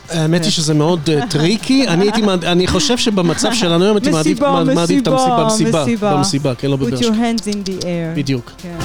[0.09, 4.37] האמת היא שזה מאוד אה, tricky, אני הייתי, אני חושב שבמצב שלנו היום הייתי מעדיף
[4.37, 8.15] את המסיבה, מסיבה, במסיבה, במסיבה, כן, לא Put your hands in the air.
[8.17, 8.51] בדיוק.
[8.57, 8.77] כן.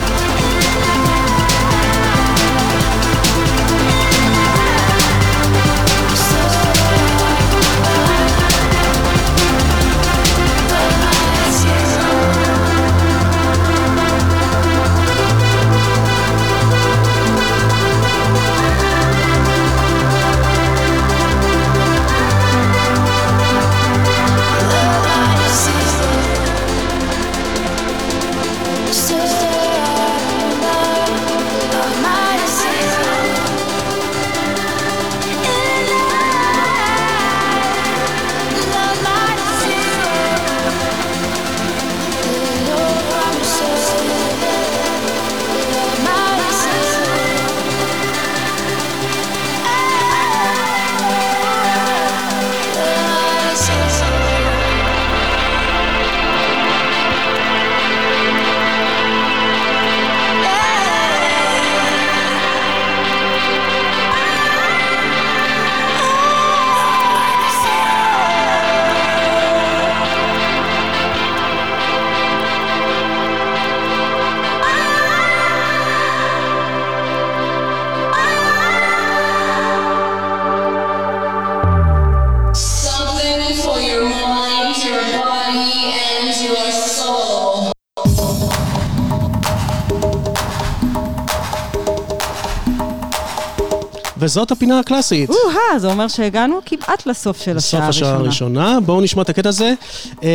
[94.35, 95.31] וזאת הפינה הקלאסית.
[95.31, 98.25] או-הא, זה אומר שהגענו כמעט לסוף של השעה השעה הראשונה.
[98.25, 98.81] הראשונה.
[98.81, 99.75] בואו נשמע את הקטע הזה.
[100.23, 100.29] אמ,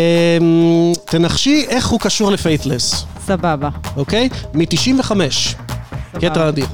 [1.05, 3.69] תנחשי איך הוא קשור לפייטלס, סבבה.
[3.97, 4.29] אוקיי?
[4.53, 5.11] מ-95.
[6.19, 6.65] קטע אדיר.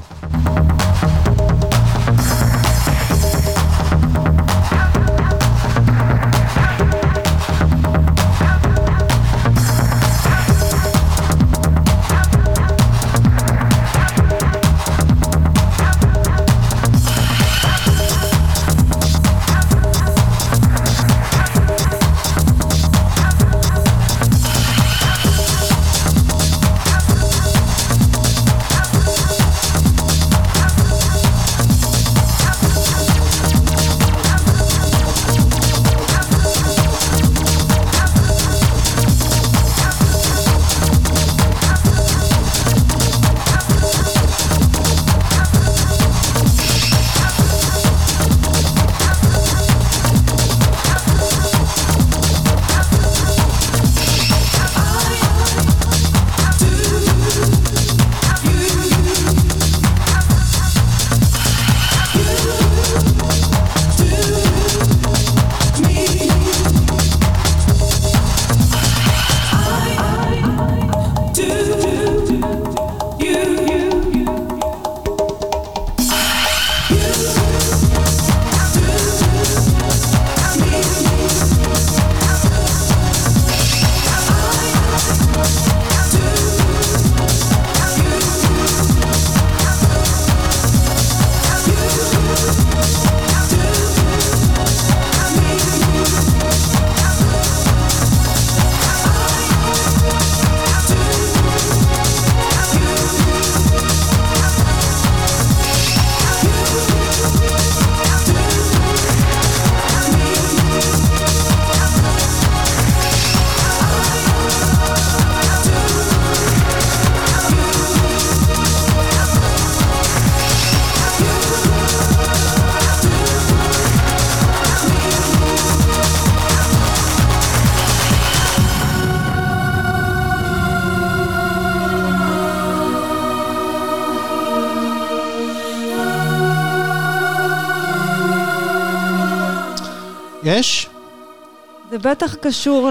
[142.06, 142.90] בטח קשור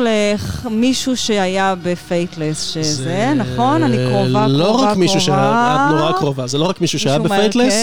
[0.64, 3.82] למישהו שהיה ב-Faithless, שזה, נכון?
[3.82, 4.90] אני קרובה, קרובה, לא קרובה.
[4.90, 7.74] רק מישהו שהיה, את נורא קרובה, זה לא רק מישהו שהיה ב-Faithless,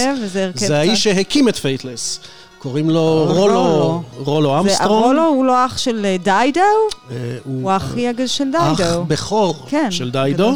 [0.55, 2.19] זה האיש שהקים את Faithless.
[2.61, 5.03] קוראים לו רולו, רולו זה אמסטרונג.
[5.03, 6.61] הרולו הוא לא אח של אה, דיידו?
[7.11, 9.03] אה, הוא אח יגל של אח דיידו.
[9.05, 10.53] בכור כן, של דיידו.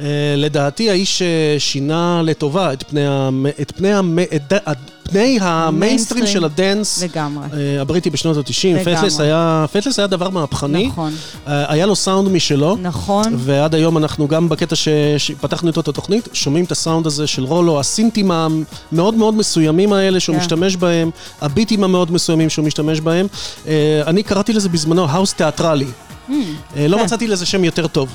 [0.00, 3.92] אה, לדעתי האיש אה, שינה לטובה את פני,
[5.08, 6.26] פני, המיינסטרים מיינסטרים.
[6.26, 7.46] של הדנס לגמרי.
[7.52, 8.66] אה, הבריטי בשנות ה-90.
[8.66, 8.96] לגמרי.
[8.96, 10.86] Faithless היה, Faithless היה דבר מהפכני.
[10.86, 11.12] נכון.
[11.48, 12.76] אה, היה לו סאונד משלו.
[12.82, 13.34] נכון.
[13.36, 14.76] ועד היום אנחנו גם בקטע
[15.18, 20.20] שפתחנו איתו את התוכנית, שומעים את הסאונד הזה של רולו, הסינטים המאוד מאוד מסוימים האלה
[20.20, 20.40] שהוא כן.
[20.40, 23.26] משתמש בהם, הביטים המאוד מסוימים שהוא משתמש בהם.
[23.66, 25.86] אה, אני קראתי לזה בזמנו האוס תיאטרלי.
[26.76, 27.04] אה, לא כן.
[27.04, 28.08] מצאתי לזה שם יותר טוב.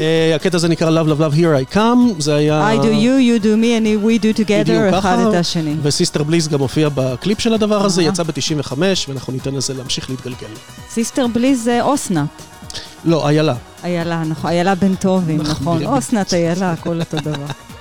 [0.00, 2.74] אה, הקטע הזה נקרא Love Love Love Here I Come, זה היה...
[2.74, 5.74] I do you, you do me, and we do together, ככה, אחד את השני.
[5.82, 8.08] וסיסטר בליס גם הופיע בקליפ של הדבר הזה, אהה.
[8.08, 8.72] יצא ב-95,
[9.08, 10.54] ואנחנו ניתן לזה להמשיך להתגלגל.
[10.90, 12.28] סיסטר בליז זה אסנת.
[13.04, 13.54] לא, איילה.
[13.84, 15.76] איילה, נכון, איילה בן טובים, נכון.
[15.76, 15.92] בדיוק.
[15.92, 17.46] אסנת, איילה, הכל אותו דבר.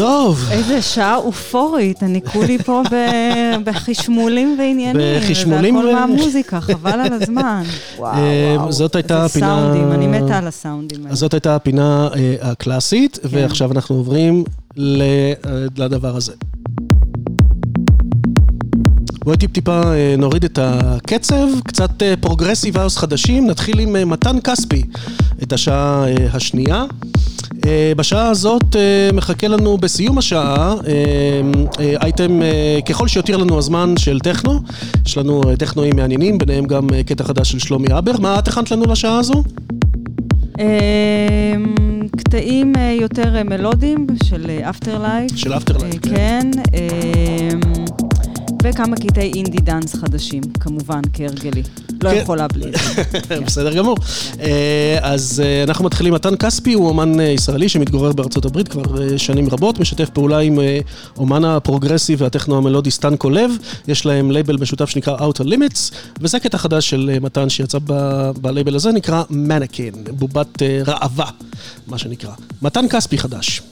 [0.00, 0.48] טוב.
[0.50, 2.82] איזה שעה אופורית, אני כולי פה
[3.64, 5.20] בחשמולים ועניינים.
[5.20, 7.62] בחשמולים וזה ו- הכל מהמוזיקה, חבל על הזמן.
[7.98, 8.72] וואו, אה, וואו.
[8.72, 9.46] זאת הייתה איזה הפינה...
[9.60, 11.14] סאונדים, אני מתה על הסאונדים האלה.
[11.14, 13.28] זאת הייתה הפינה אה, הקלאסית, כן.
[13.30, 14.44] ועכשיו אנחנו עוברים
[14.76, 15.32] ל- אה,
[15.76, 16.32] לדבר הזה.
[19.24, 19.80] בואי טיפ-טיפה
[20.18, 21.90] נוריד את הקצב, קצת
[22.20, 24.82] פרוגרסיב האוס חדשים, נתחיל עם מתן כספי,
[25.42, 26.84] את השעה השנייה.
[27.66, 32.40] אה, בשעה הזאת אה, מחכה לנו בסיום השעה אה, אייטם,
[32.88, 34.60] ככל שיותיר לנו הזמן של טכנו,
[35.06, 38.12] יש לנו טכנואים מעניינים, ביניהם גם קטע חדש של שלומי אבר.
[38.18, 39.42] מה את הכנת לנו לשעה הזו?
[40.58, 41.74] אמ,
[42.16, 45.36] קטעים יותר מלודיים של אפטר לייף.
[45.36, 46.10] של Afterlife, כן.
[46.12, 46.50] כן.
[46.74, 47.60] אמ,
[48.62, 51.62] וכמה קטעי אינדי דאנס חדשים, כמובן, כהרגלי.
[52.02, 52.16] לא כן.
[52.16, 53.40] יכולה בלי זה.
[53.46, 53.96] בסדר גמור.
[54.40, 59.16] אה, אז אה, אנחנו מתחילים, מתן כספי הוא אומן אה, ישראלי שמתגורר בארצות הברית כבר
[59.18, 60.58] שנים רבות, משתף פעולה עם
[61.16, 63.50] אומן הפרוגרסיב והטכנו המלודי סטן קולב,
[63.88, 68.74] יש להם לייבל משותף שנקרא Outer Limits, וזה קטע חדש של מתן שיצא ב- בלייבל
[68.74, 71.26] הזה, נקרא Mannequin, בובת ראווה,
[71.86, 72.32] מה שנקרא.
[72.62, 73.62] מתן כספי חדש.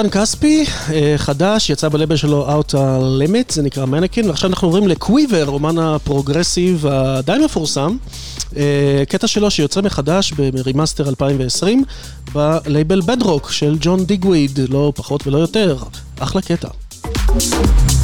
[0.00, 2.74] מתן כספי, אה, חדש, יצא בלייבל שלו Outer
[3.20, 7.96] Limits, זה נקרא Mannequin, ועכשיו אנחנו עוברים לקוויבר, אומן הפרוגרסיב הדי מפורסם.
[8.56, 11.84] אה, קטע שלו שיוצא מחדש ב-remaster 2020
[12.34, 15.76] בלייבל Bedrock של ג'ון דיגוויד, לא פחות ולא יותר.
[16.20, 16.68] אחלה קטע.
[17.32, 17.99] Thank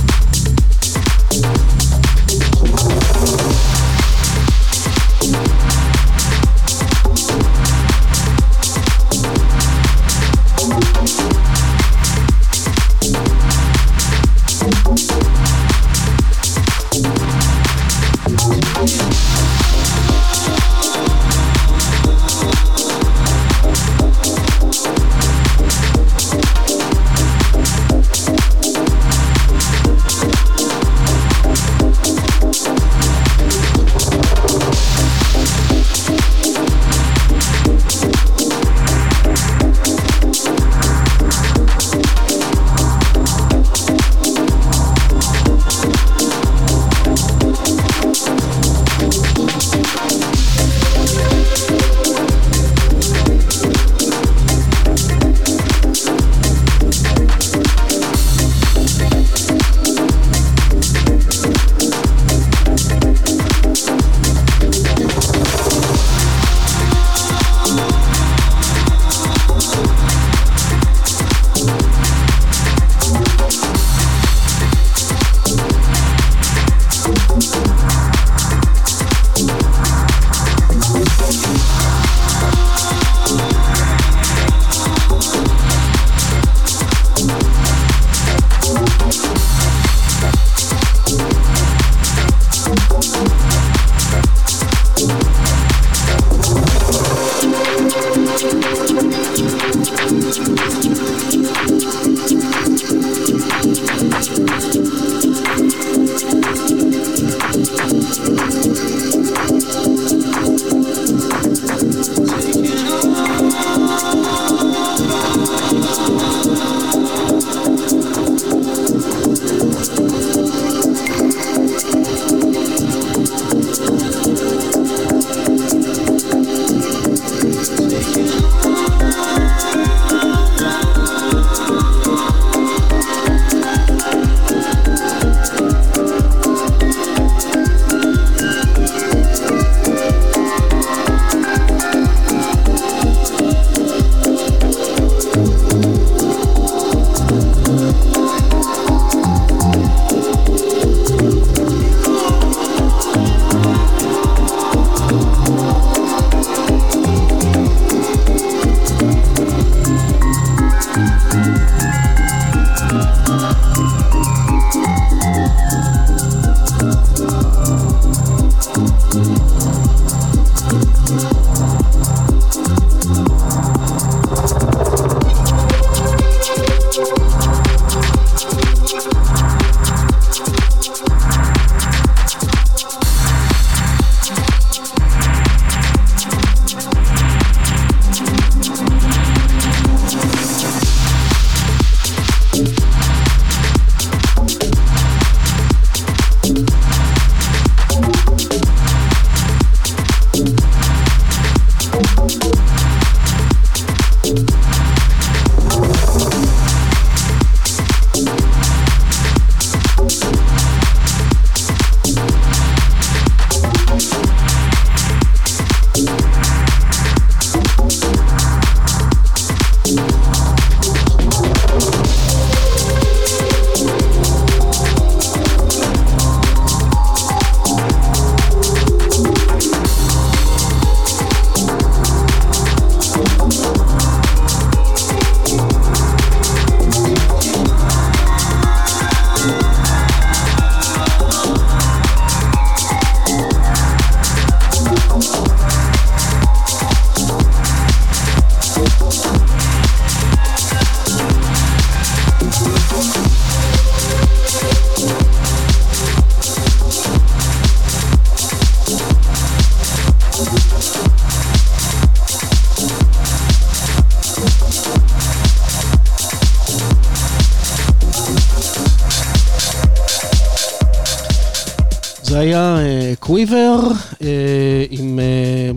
[273.34, 273.76] היה
[274.22, 275.70] אה, עם אה,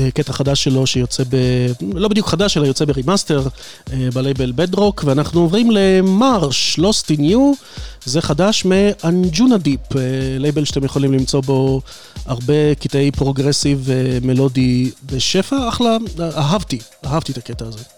[0.00, 1.36] אה, קטע חדש שלו שיוצא ב...
[1.94, 3.48] לא בדיוק חדש, אלא יוצא ב-remaster
[4.14, 7.38] בלייבל Bedrock, ואנחנו עוברים למרש, Lost in You,
[8.04, 9.80] זה חדש מ-Anjunadeep,
[10.38, 11.80] לייבל שאתם יכולים למצוא בו
[12.26, 15.96] הרבה קטעי פרוגרסיב ומלודי בשפע, אחלה,
[16.36, 17.95] אהבתי, אהבתי את הקטע הזה.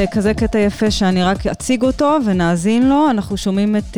[0.00, 3.10] זה כזה קטע יפה שאני רק אציג אותו ונאזין לו.
[3.10, 3.96] אנחנו שומעים את אה,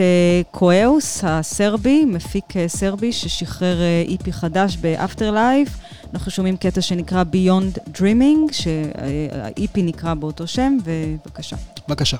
[0.51, 5.69] קואוס הסרבי, מפיק אה, סרבי ששחרר אה, EP חדש ב-Afterlife.
[6.15, 11.57] אנחנו שומעים קטע שנקרא Beyond Dreaming, שה-EP נקרא באותו שם, ובבקשה.
[11.89, 12.17] בבקשה.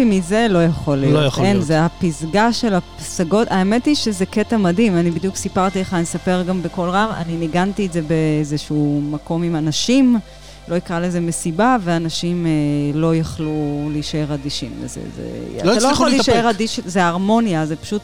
[0.00, 1.14] אפי מזה לא יכול להיות.
[1.14, 1.66] לא יכול אין, להיות.
[1.66, 3.48] זה הפסגה של הפסגות.
[3.50, 7.36] האמת היא שזה קטע מדהים, אני בדיוק סיפרתי לך, אני אספר גם בקול רם, אני
[7.36, 10.18] ניגנתי את זה באיזשהו מקום עם אנשים,
[10.68, 12.50] לא אקרא לזה מסיבה, ואנשים אה,
[12.94, 15.00] לא יכלו להישאר אדישים לזה.
[15.16, 15.22] זה,
[15.58, 16.50] אתה לא יכול להישאר.
[16.50, 18.02] אדיש, זה הרמוניה, זה פשוט,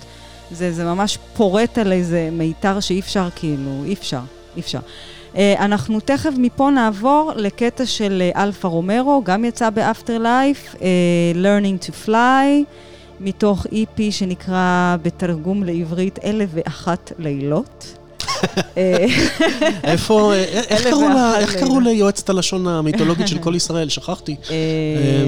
[0.51, 4.21] זה, זה ממש פורט על איזה מיתר שאי אפשר, כאילו, אי אפשר,
[4.57, 4.81] אי אפשר.
[5.37, 10.79] Uh, אנחנו תכף מפה נעבור לקטע של uh, אלפה רומרו, גם יצא באפטר לייף, uh,
[11.35, 12.65] Learning to Fly,
[13.21, 17.97] מתוך EP שנקרא בתרגום לעברית אלף ואחת לילות.
[18.77, 19.07] אה,
[19.85, 23.89] איפה, אה, איך קראו ליועצת הלשון המיתולוגית של כל ישראל?
[23.89, 24.37] שכחתי.
[24.51, 24.55] אה,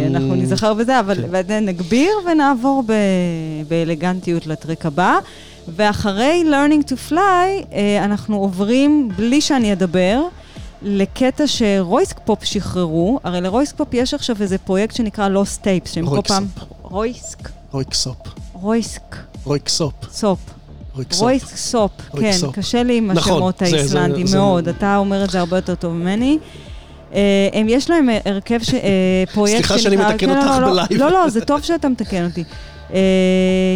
[0.06, 1.16] אמ, אנחנו נזכר בזה, אבל
[1.48, 1.64] כן.
[1.66, 2.84] נגביר ונעבור
[3.68, 5.18] באלגנטיות ל track הבא.
[5.76, 7.16] ואחרי learning to fly,
[7.72, 10.22] אה, אנחנו עוברים, בלי שאני אדבר,
[10.82, 13.20] לקטע ש-Röyksopp שחררו.
[13.24, 16.20] הרי ל-Röyksopp יש עכשיו איזה פרויקט שנקרא Lost Tapes, שהם כל.
[16.26, 16.46] פעם...
[16.82, 17.48] רויסק.
[17.72, 18.16] רויקסופ.
[18.52, 19.16] רויסק.
[19.44, 19.92] רויקסופ.
[20.12, 20.38] סופ.
[20.94, 21.22] רויקסופ.
[21.22, 22.54] רויסקסופ, כן, רויסקסופ.
[22.58, 23.62] קשה לי עם נכון, השמות
[24.26, 26.38] זה- מאוד, אתה אומר את זה הרבה יותר טוב ממני.
[27.14, 27.20] אה,
[27.52, 28.80] הם, יש להם הרכב, ש- אה,
[29.34, 30.92] פרויקט סליחה שאני מתקן כן, אותך לא, לא, בלייב.
[31.02, 32.44] לא, לא, זה טוב שאתה מתקן אותי.
[32.94, 33.00] אה,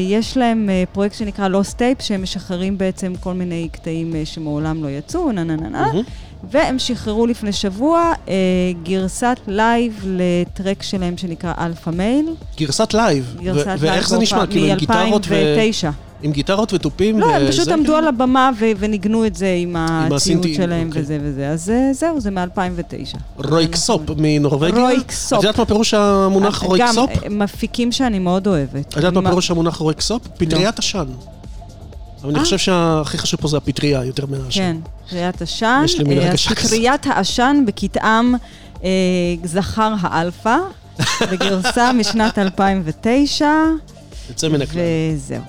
[0.09, 4.85] יש להם אה, פרויקט שנקרא Lost Tapes, שהם משחררים בעצם כל מיני קטעים אה, שמעולם
[4.85, 5.91] לא יצאו, נה נה נה נה,
[6.51, 8.35] והם שחררו לפני שבוע אה,
[8.83, 12.45] גרסת לייב לטרק שלהם שנקרא Alpha Male.
[12.59, 13.37] גרסת לייב.
[13.43, 14.47] גרסת לייב ואיך זה נשמע?
[14.47, 15.57] כאילו עם גיטרות ו...
[15.57, 15.93] מ-2009.
[16.23, 17.21] עם גיטרות ותופים?
[17.21, 17.79] לא, הם פשוט כאילו?
[17.79, 21.03] עמדו על הבמה ו- וניגנו את זה עם הציוד הסינטים, שלהם אוקיי.
[21.03, 21.49] וזה וזה.
[21.49, 23.19] אז אה, זהו, זה מ-2009.
[23.37, 24.83] רויקסופ מנורבגיה?
[24.83, 25.39] רויקסופ.
[25.39, 27.11] את יודעת מה פירוש המונח רויקסופ?
[27.11, 28.89] גם אה, מפיקים שאני מאוד אוהבת.
[28.89, 30.23] את יודעת מה פירוש המונח רויקסופ?
[30.39, 31.05] פטריית עשן.
[32.23, 32.45] אבל אני אה.
[32.45, 34.51] חושב שהכי חשוב פה זה הפטריה, יותר מהעשן.
[34.61, 34.77] כן,
[35.07, 35.83] פטריית עשן.
[35.85, 38.35] יש לי אה, קשה אז פטריית העשן בכתאם
[38.85, 38.89] אה,
[39.45, 40.57] זכר האלפא,
[41.33, 43.47] בגרסה משנת 2009,
[44.29, 44.81] יוצא מן הכלל.
[45.15, 45.43] וזהו.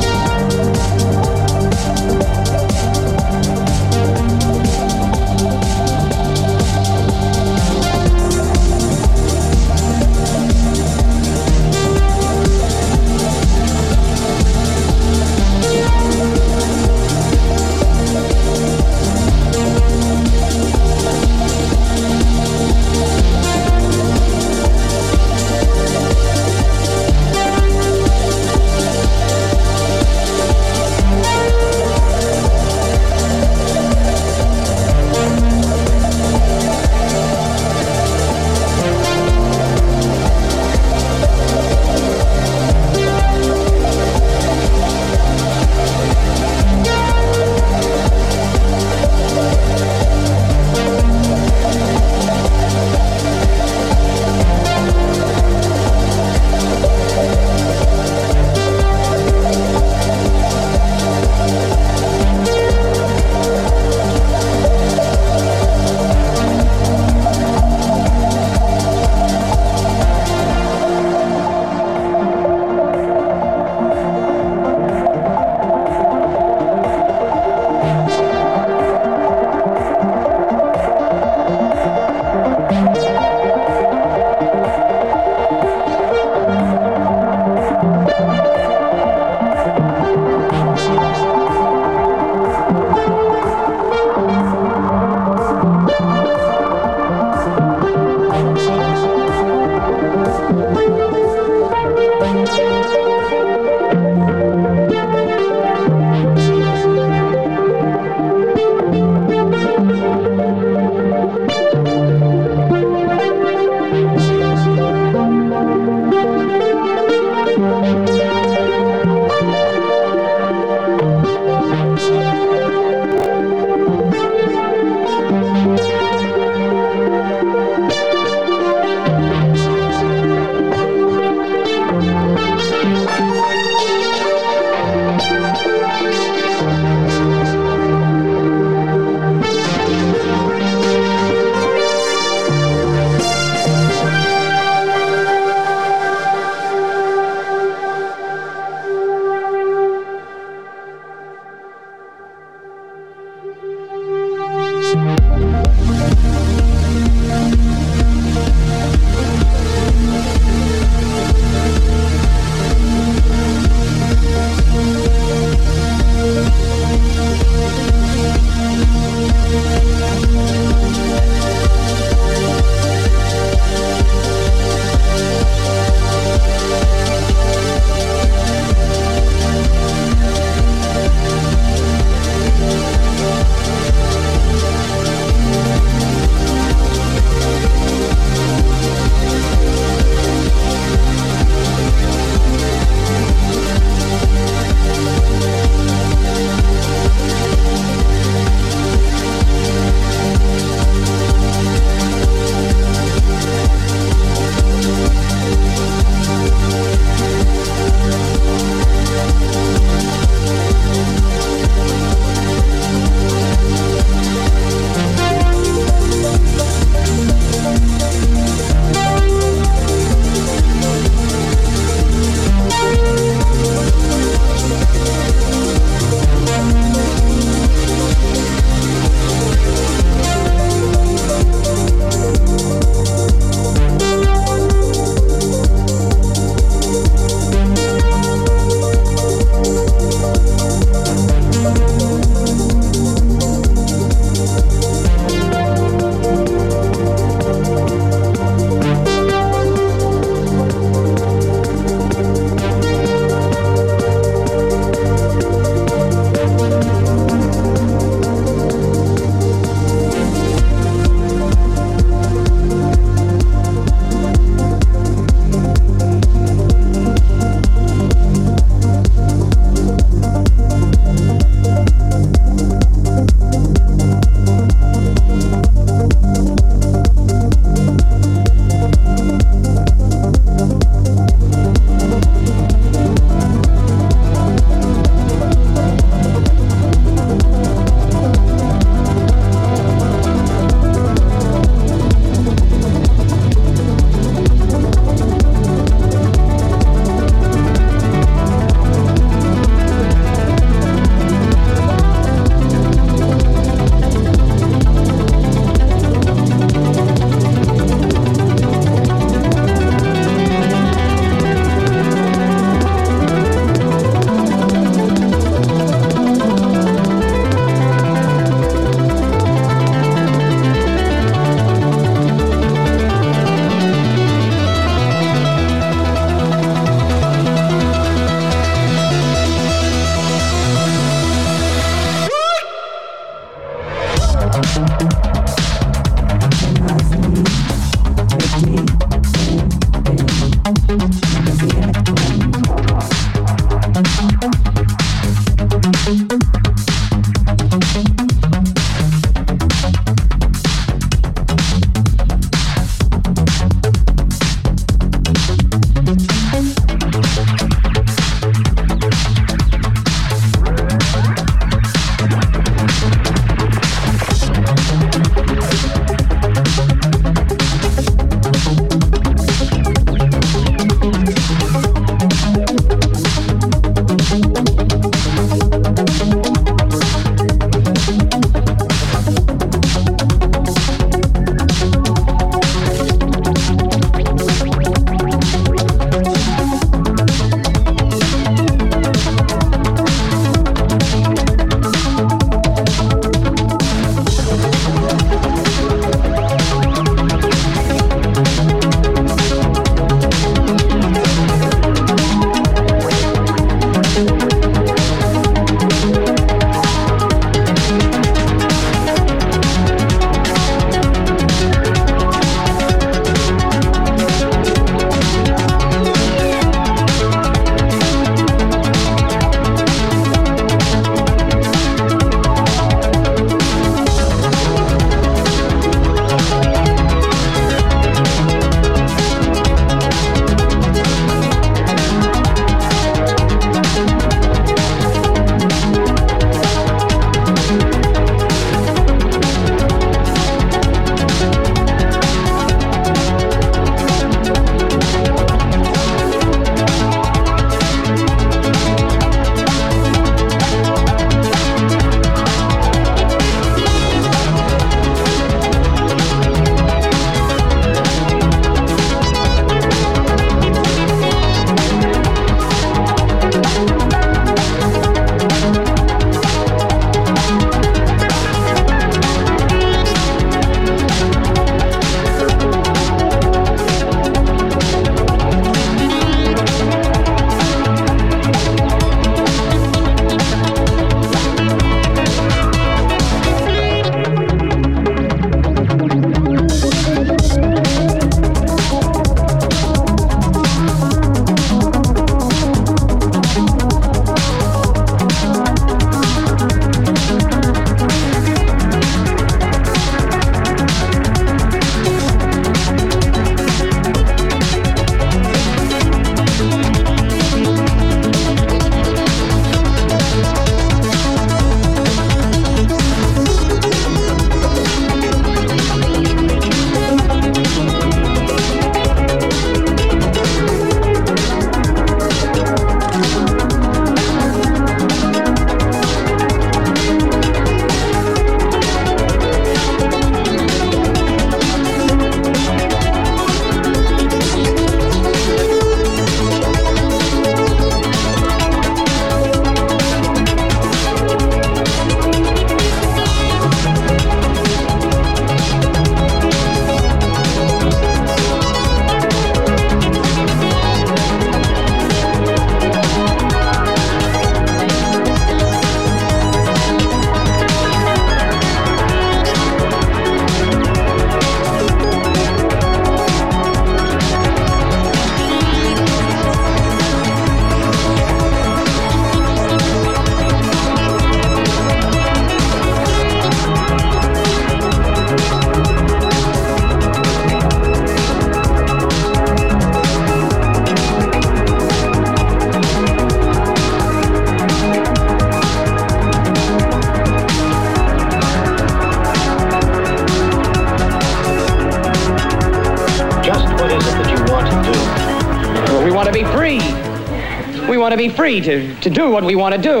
[598.48, 600.00] Free to, to do what we want to do.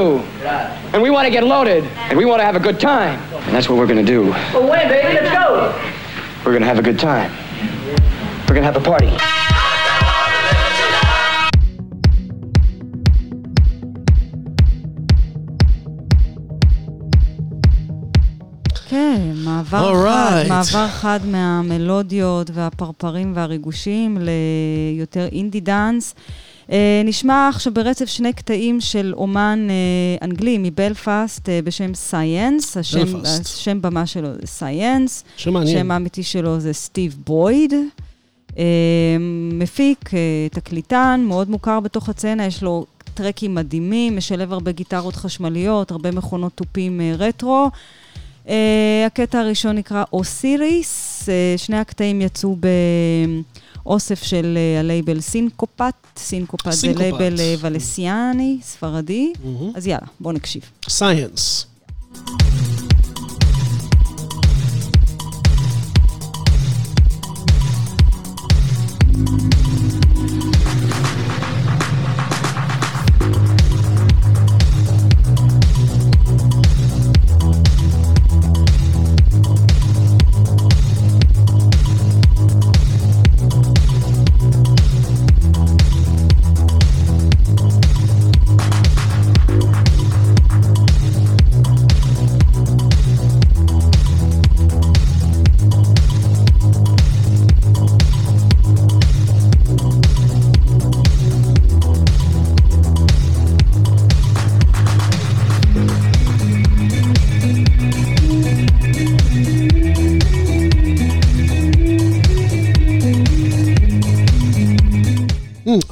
[0.94, 1.84] And we want to get loaded.
[2.08, 3.20] And we want to have a good time.
[3.44, 4.30] And that's what we're going to do.
[4.54, 5.12] Well, when, baby?
[5.16, 5.48] Let's go.
[6.44, 7.30] We're going to have a good time.
[8.46, 9.12] We're going to have a party.
[18.88, 20.48] כן, מעבר Alright.
[20.48, 26.14] חד, מעבר חד מהמלודיות והפרפרים והריגושים ליותר אינדי דאנס.
[26.72, 32.76] אה, נשמע עכשיו ברצף שני קטעים של אומן אה, אנגלי מבלפאסט אה, בשם סייאנס.
[32.76, 33.20] השם.
[33.24, 35.24] השם במה שלו זה סייאנס.
[35.36, 35.76] שם מעניין.
[35.76, 37.74] השם האמיתי שלו זה סטיב בויד.
[39.52, 40.10] מפיק,
[40.50, 46.52] תקליטן, מאוד מוכר בתוך הסצנה, יש לו טרקים מדהימים, משלב הרבה גיטרות חשמליות, הרבה מכונות
[46.54, 47.70] תופים רטרו.
[48.46, 48.50] אה,
[49.06, 52.56] הקטע הראשון נקרא אוסיריס, uh, שני הקטעים יצאו
[53.88, 56.92] באוסף של אה, הלייבל סינקופט, סינקופט זה.
[56.96, 59.32] לייבל אה, ולנסיאני, ספרדי.
[59.74, 60.62] אז יאללה, בואו נקשיב.
[60.88, 61.67] סייאנס.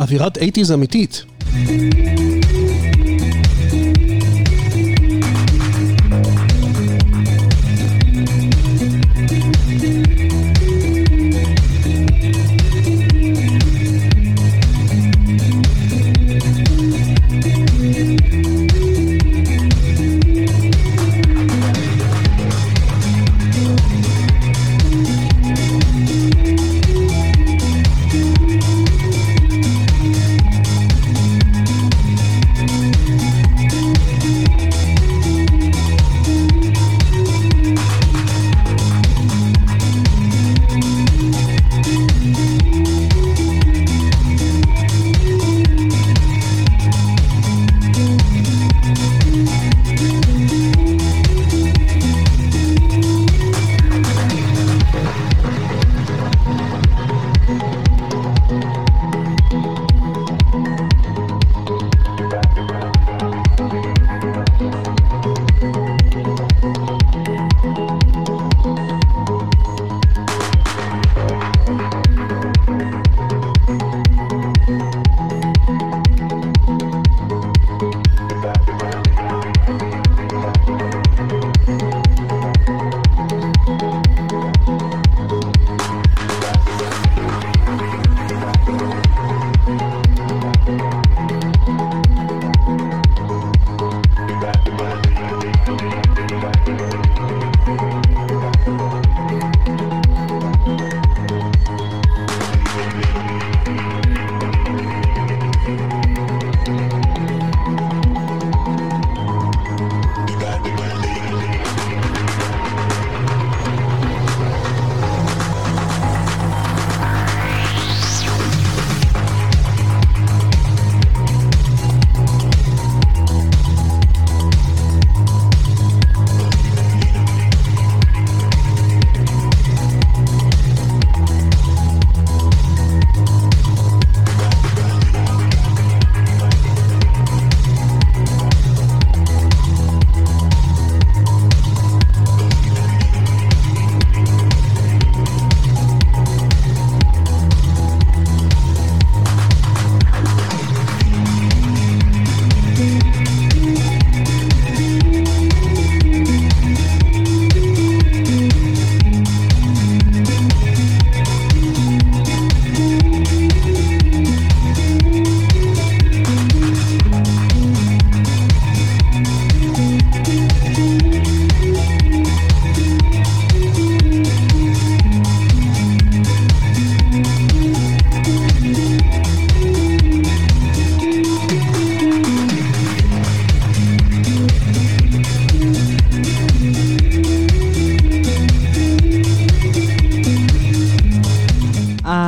[0.07, 1.25] אווירת 80's אמיתית.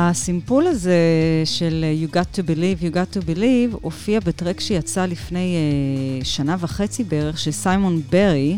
[0.09, 0.99] הסימפול הזה
[1.45, 5.55] של You got to believe, you got to believe, הופיע בטרק שיצא לפני
[6.21, 8.57] אה, שנה וחצי בערך, של סיימון ברי.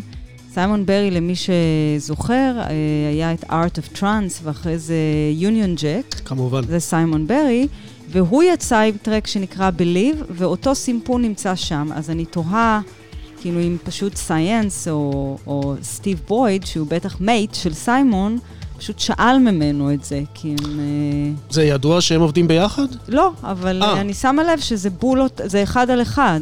[0.54, 2.70] סיימון ברי, למי שזוכר, אה,
[3.12, 4.96] היה את Art of Trance, ואחרי זה
[5.40, 6.22] Union Jack.
[6.26, 6.62] כמובן.
[6.68, 7.68] זה סיימון ברי,
[8.10, 12.82] והוא יצא עם טרק שנקרא Believe, ואותו סימפול נמצא שם, אז אני תוהה,
[13.42, 18.38] כאילו אם פשוט סייאנס או, או סטיב בויד, שהוא בטח mate של סיימון,
[18.82, 20.80] פשוט שאל ממנו את זה, כי הם...
[20.80, 22.86] אה, זה ידוע שהם עובדים ביחד?
[23.08, 24.02] לא, אבל אה.
[24.02, 26.40] אני שמה לב שזה בולות, זה אחד על אחד.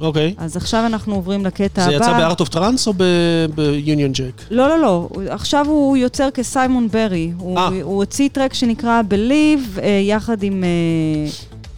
[0.00, 0.34] אוקיי.
[0.38, 2.04] אז עכשיו אנחנו עוברים לקטע זה הבא.
[2.04, 4.42] יצא ב Art of Trance או ב-Union Jack?
[4.50, 5.08] לא, לא, לא.
[5.28, 7.32] עכשיו הוא יוצר כסיימון ברי.
[7.38, 7.68] הוא, אה.
[7.68, 10.64] הוא הוציא טרק שנקרא Believe, יחד עם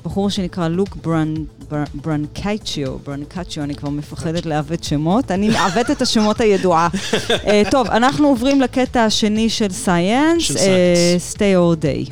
[0.07, 1.35] בחור שנקרא לוק ברנ...
[1.71, 5.31] בר- ברנקייצ'יו, ברנקצ'יו, אני כבר מפחדת לעוות שמות.
[5.31, 6.89] אני מעוות את השמות הידועה.
[7.47, 12.11] אה, טוב, אנחנו עוברים לקטע השני של סייאנס, של אה, Stay All Day.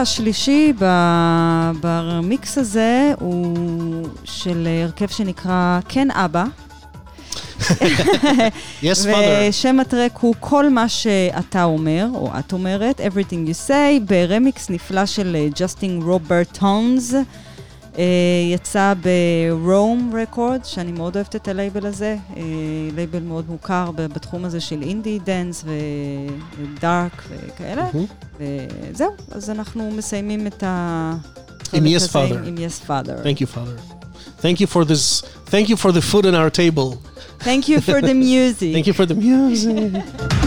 [0.00, 3.56] השלישי ב- ברמיקס הזה הוא
[4.24, 6.44] של הרכב שנקרא כן אבא.
[7.60, 7.72] Yes,
[8.82, 9.06] father.
[9.48, 15.06] ושם הטרק הוא כל מה שאתה אומר, או את אומרת, Everything you say, ברמיקס נפלא
[15.06, 17.14] של ג'סטין רוברטסון.
[17.14, 17.20] אה,
[18.52, 22.42] יצא ברום רקורד, שאני מאוד אוהבת את הלייבל הזה, אה,
[22.94, 25.64] לייבל מאוד מוכר בתחום הזה של indie dance
[26.58, 27.88] ודארק וכאלה.
[28.40, 31.14] וזהו, אז אנחנו מסיימים את, ה...
[31.72, 32.46] עם Yes הזה Father.
[32.46, 33.24] עם Yes Father.
[33.24, 34.00] Thank you, Father.
[34.42, 35.22] Thank you for this.
[35.50, 36.96] Thank you for the food on our table.
[37.40, 38.72] Thank you for the music.
[38.76, 40.39] Thank you for the music.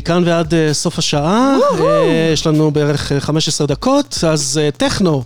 [0.00, 5.22] מכאן ועד אה, סוף השעה, אה, יש לנו בערך אה, 15 דקות, אז אה, טכנו.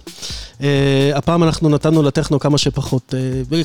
[0.62, 0.68] אה,
[1.14, 3.60] הפעם אנחנו נתנו לטכנו כמה שפחות, אה,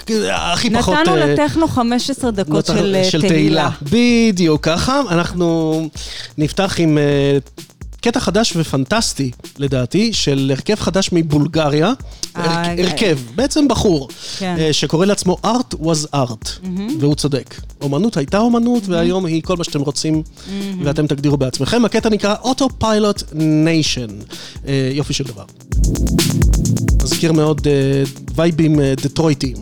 [0.54, 0.96] הכי פחות...
[0.98, 3.70] נתנו אה, לטכנו 15 דקות של אה, תהילה.
[3.82, 5.02] בדיוק ככה.
[5.10, 5.90] אנחנו
[6.38, 7.38] נפתח עם אה,
[8.02, 11.88] קטע חדש ופנטסטי, לדעתי, של הרכב חדש מבולגריה.
[12.38, 14.56] אה, הרכ- הרכב, בעצם בחור, כן.
[14.60, 16.50] אה, שקורא לעצמו Art was Art.
[17.00, 17.56] והוא צודק.
[17.82, 20.86] אומנות הייתה אומנות, והיום היא כל מה שאתם רוצים, מהמם.
[20.86, 21.86] ואתם תגדירו בעצמכם.
[21.86, 22.36] הקטע נקרא
[23.34, 24.34] Nation.
[24.68, 25.44] אה, יופי של דבר.
[27.04, 28.04] מזכיר מאוד אה,
[28.36, 29.58] וייבים אה, דטרויטיים.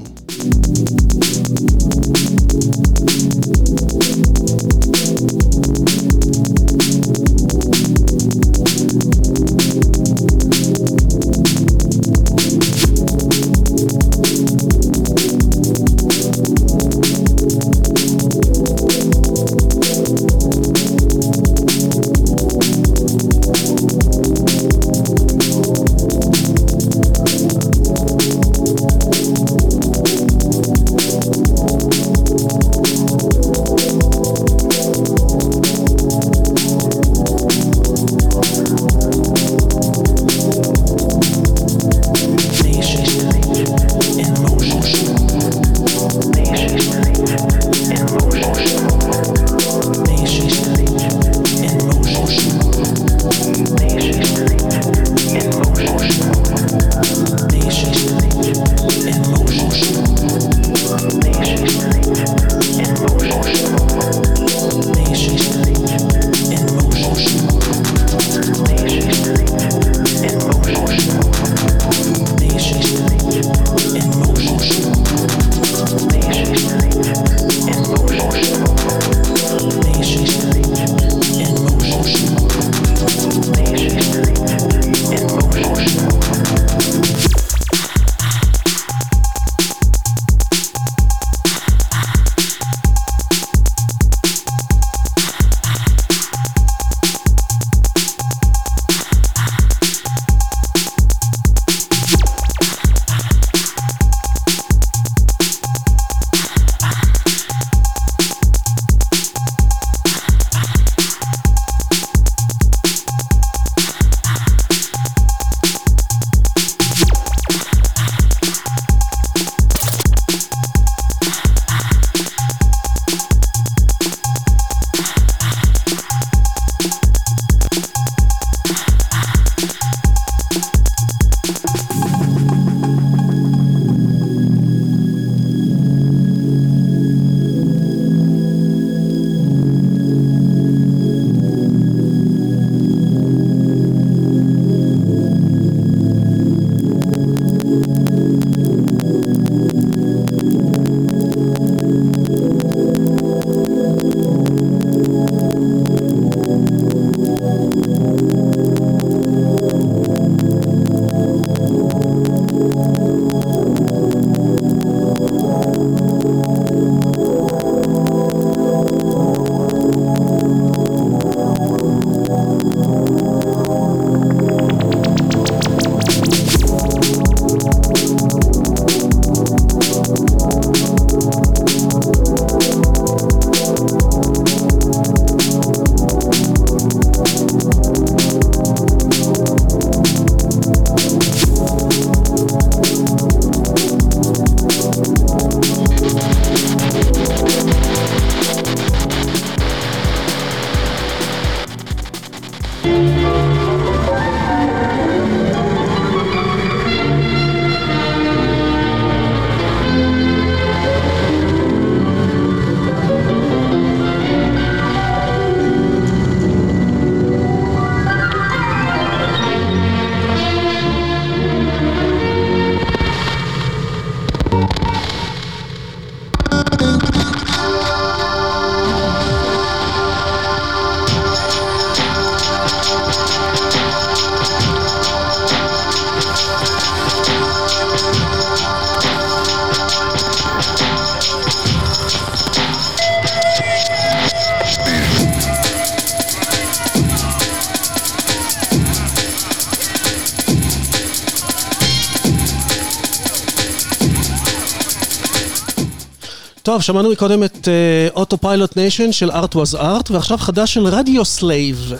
[256.88, 257.68] שמענו מקודם את
[258.16, 261.94] אוטו פיילוט ניישן של ארט was ארט, ועכשיו חדש של רדיו סלייב,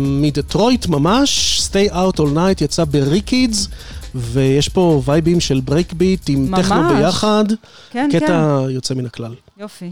[0.00, 3.68] מדטרויט ממש, Stay Out All Night יצא בריקידס,
[4.14, 6.66] ויש פה וייבים של ברייק ביט עם ממש.
[6.66, 7.44] טכנו ביחד,
[7.90, 9.34] כן, קטע יוצא מן הכלל.
[9.60, 9.90] יופי.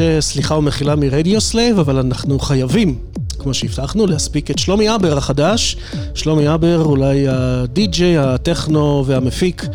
[0.00, 2.98] נבקש סליחה ומחילה מרדיו סלייב, אבל אנחנו חייבים,
[3.38, 5.76] כמו שהבטחנו, להספיק את שלומי אבר החדש.
[6.14, 9.66] שלומי אבר אולי הדי-ג'יי, הטכנו והמפיק,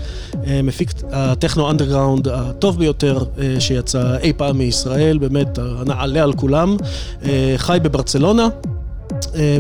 [0.48, 6.78] אה, מפיק הטכנו אנדרגראונד הטוב ביותר אה, שיצא אי פעם מישראל, באמת הנעלה על כולם.
[7.26, 8.48] אה, חי בברצלונה.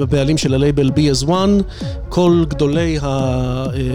[0.01, 1.31] הבעלים של הלייבל BS1,
[2.18, 2.99] כל גדולי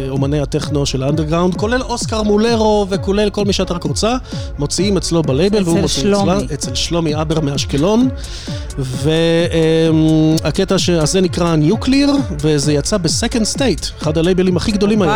[0.09, 4.17] אומני הטכנו של האנדרגראונד, כולל אוסקר מולרו וכולל כל מי שאת רק רוצה,
[4.59, 6.33] מוציאים אצלו בלייבל, והוא מוציא שלומי.
[6.33, 8.09] אצלה, אצל שלומי אבר מאשקלון.
[8.79, 12.11] והקטע הזה נקרא Nuclear,
[12.41, 15.15] וזה יצא ב Second State, אחד הלייבלים הכי גדולים היום.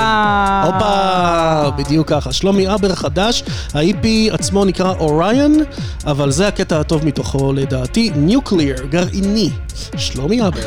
[0.64, 2.32] הופה, בדיוק ככה.
[2.32, 3.42] שלומי אבר חדש,
[3.74, 5.58] ה-EP עצמו נקרא Orion,
[6.06, 9.50] אבל זה הקטע הטוב מתוכו לדעתי, Nuclear, גרעיני.
[9.96, 10.60] שלומי אבר.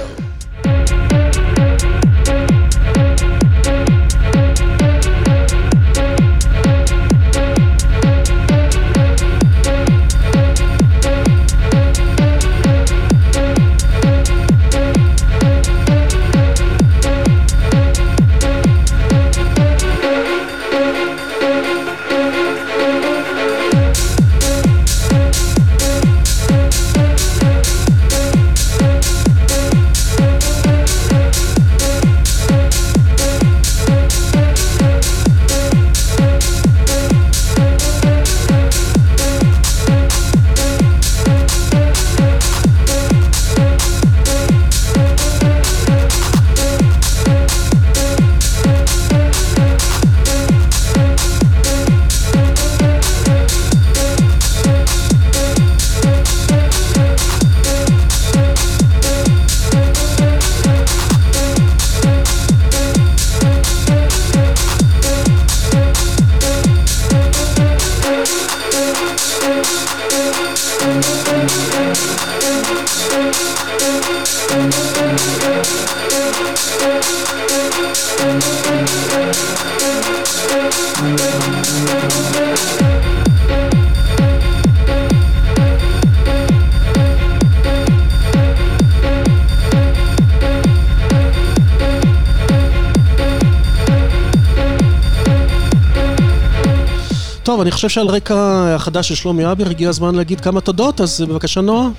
[97.70, 98.36] אני חושב שעל רקע
[98.76, 101.90] החדש של שלומי אביר הגיע הזמן להגיד כמה תודות, אז בבקשה נועה.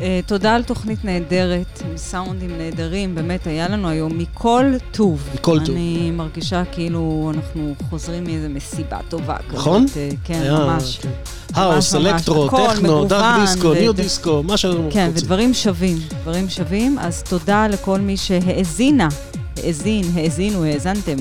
[0.00, 5.28] אה, תודה על תוכנית נהדרת, עם סאונדים נהדרים, באמת היה לנו היום מכל טוב.
[5.34, 5.74] מכל טוב.
[5.74, 9.58] אני מרגישה כאילו אנחנו חוזרים מאיזה מסיבה טובה כזאת.
[9.58, 9.86] נכון?
[9.96, 10.98] אה, כן, היה, ממש.
[11.02, 11.08] כן.
[11.54, 11.94] האוס.
[11.94, 15.22] אלקטרו, טכנו, דארק דיסקו, ניו דיסקו, מה שאנחנו כן, רוצים.
[15.22, 16.98] ודברים שווים, דברים שווים.
[16.98, 19.08] אז תודה לכל מי שהאזינה,
[19.56, 21.16] האזין, האזינו, האזנתם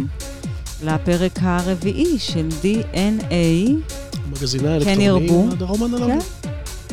[0.84, 3.72] לפרק הרביעי של DNA.
[4.32, 5.48] מגזיני כן האלקטרונים, ירבו.
[5.52, 6.14] הדרום האנלוגי.
[6.14, 6.20] כן,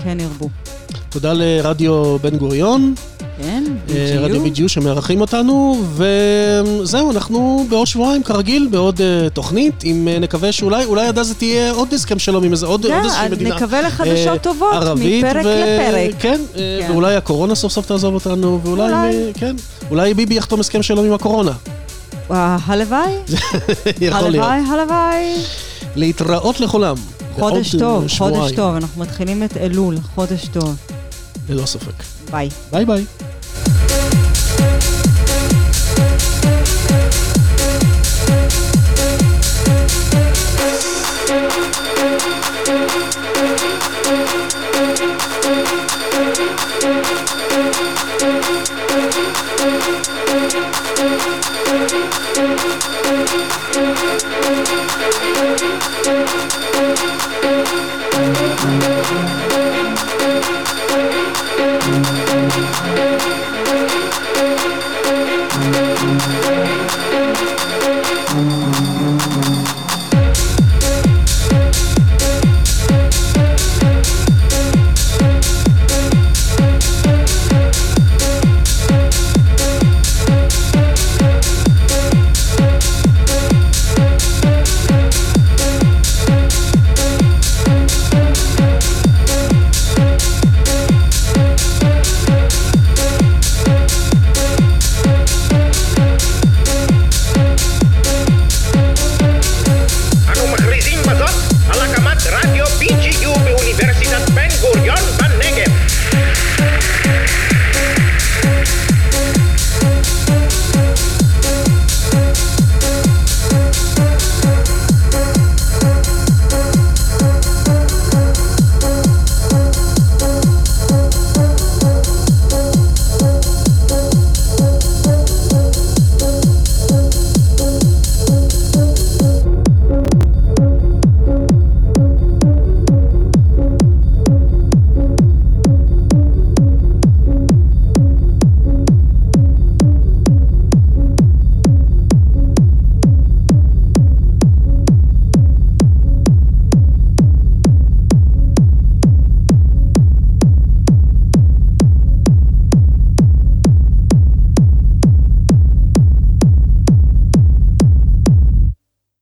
[0.04, 0.48] כן ירבו.
[1.08, 2.94] תודה לרדיו בן גוריון.
[3.42, 4.18] כן, אה, BGU.
[4.18, 10.52] רדיו BGU שמארחים אותנו, וזהו, אנחנו בעוד שבועיים כרגיל בעוד אה, תוכנית, אם אה, נקווה
[10.52, 13.56] שאולי, אולי עד אז תהיה עוד הסכם שלום עם איזה עוד כן, עוד איזושהי מדינה.
[13.56, 16.14] נקווה לחדשות אה, טובות, ערבית, מפרק ו- לפרק.
[16.22, 16.92] כן, אה, כן.
[16.92, 18.94] ואולי הקורונה סוף סוף תעזוב אותנו, ואולי, אולי.
[18.94, 19.56] אה, כן,
[19.90, 21.52] אולי ביבי יחתום הסכם שלום עם הקורונה.
[22.30, 23.12] הלוואי,
[24.00, 24.46] יכול להיות.
[24.46, 25.34] הלוואי, הלוואי.
[25.96, 26.96] להתראות לכולם.
[27.34, 28.52] חודש טוב, חודש.
[28.52, 30.76] טוב, אנחנו מתחילים את אלול, חודש טוב.
[31.48, 32.02] ללא ספק.
[32.30, 32.48] ביי.
[32.72, 33.04] ביי ביי.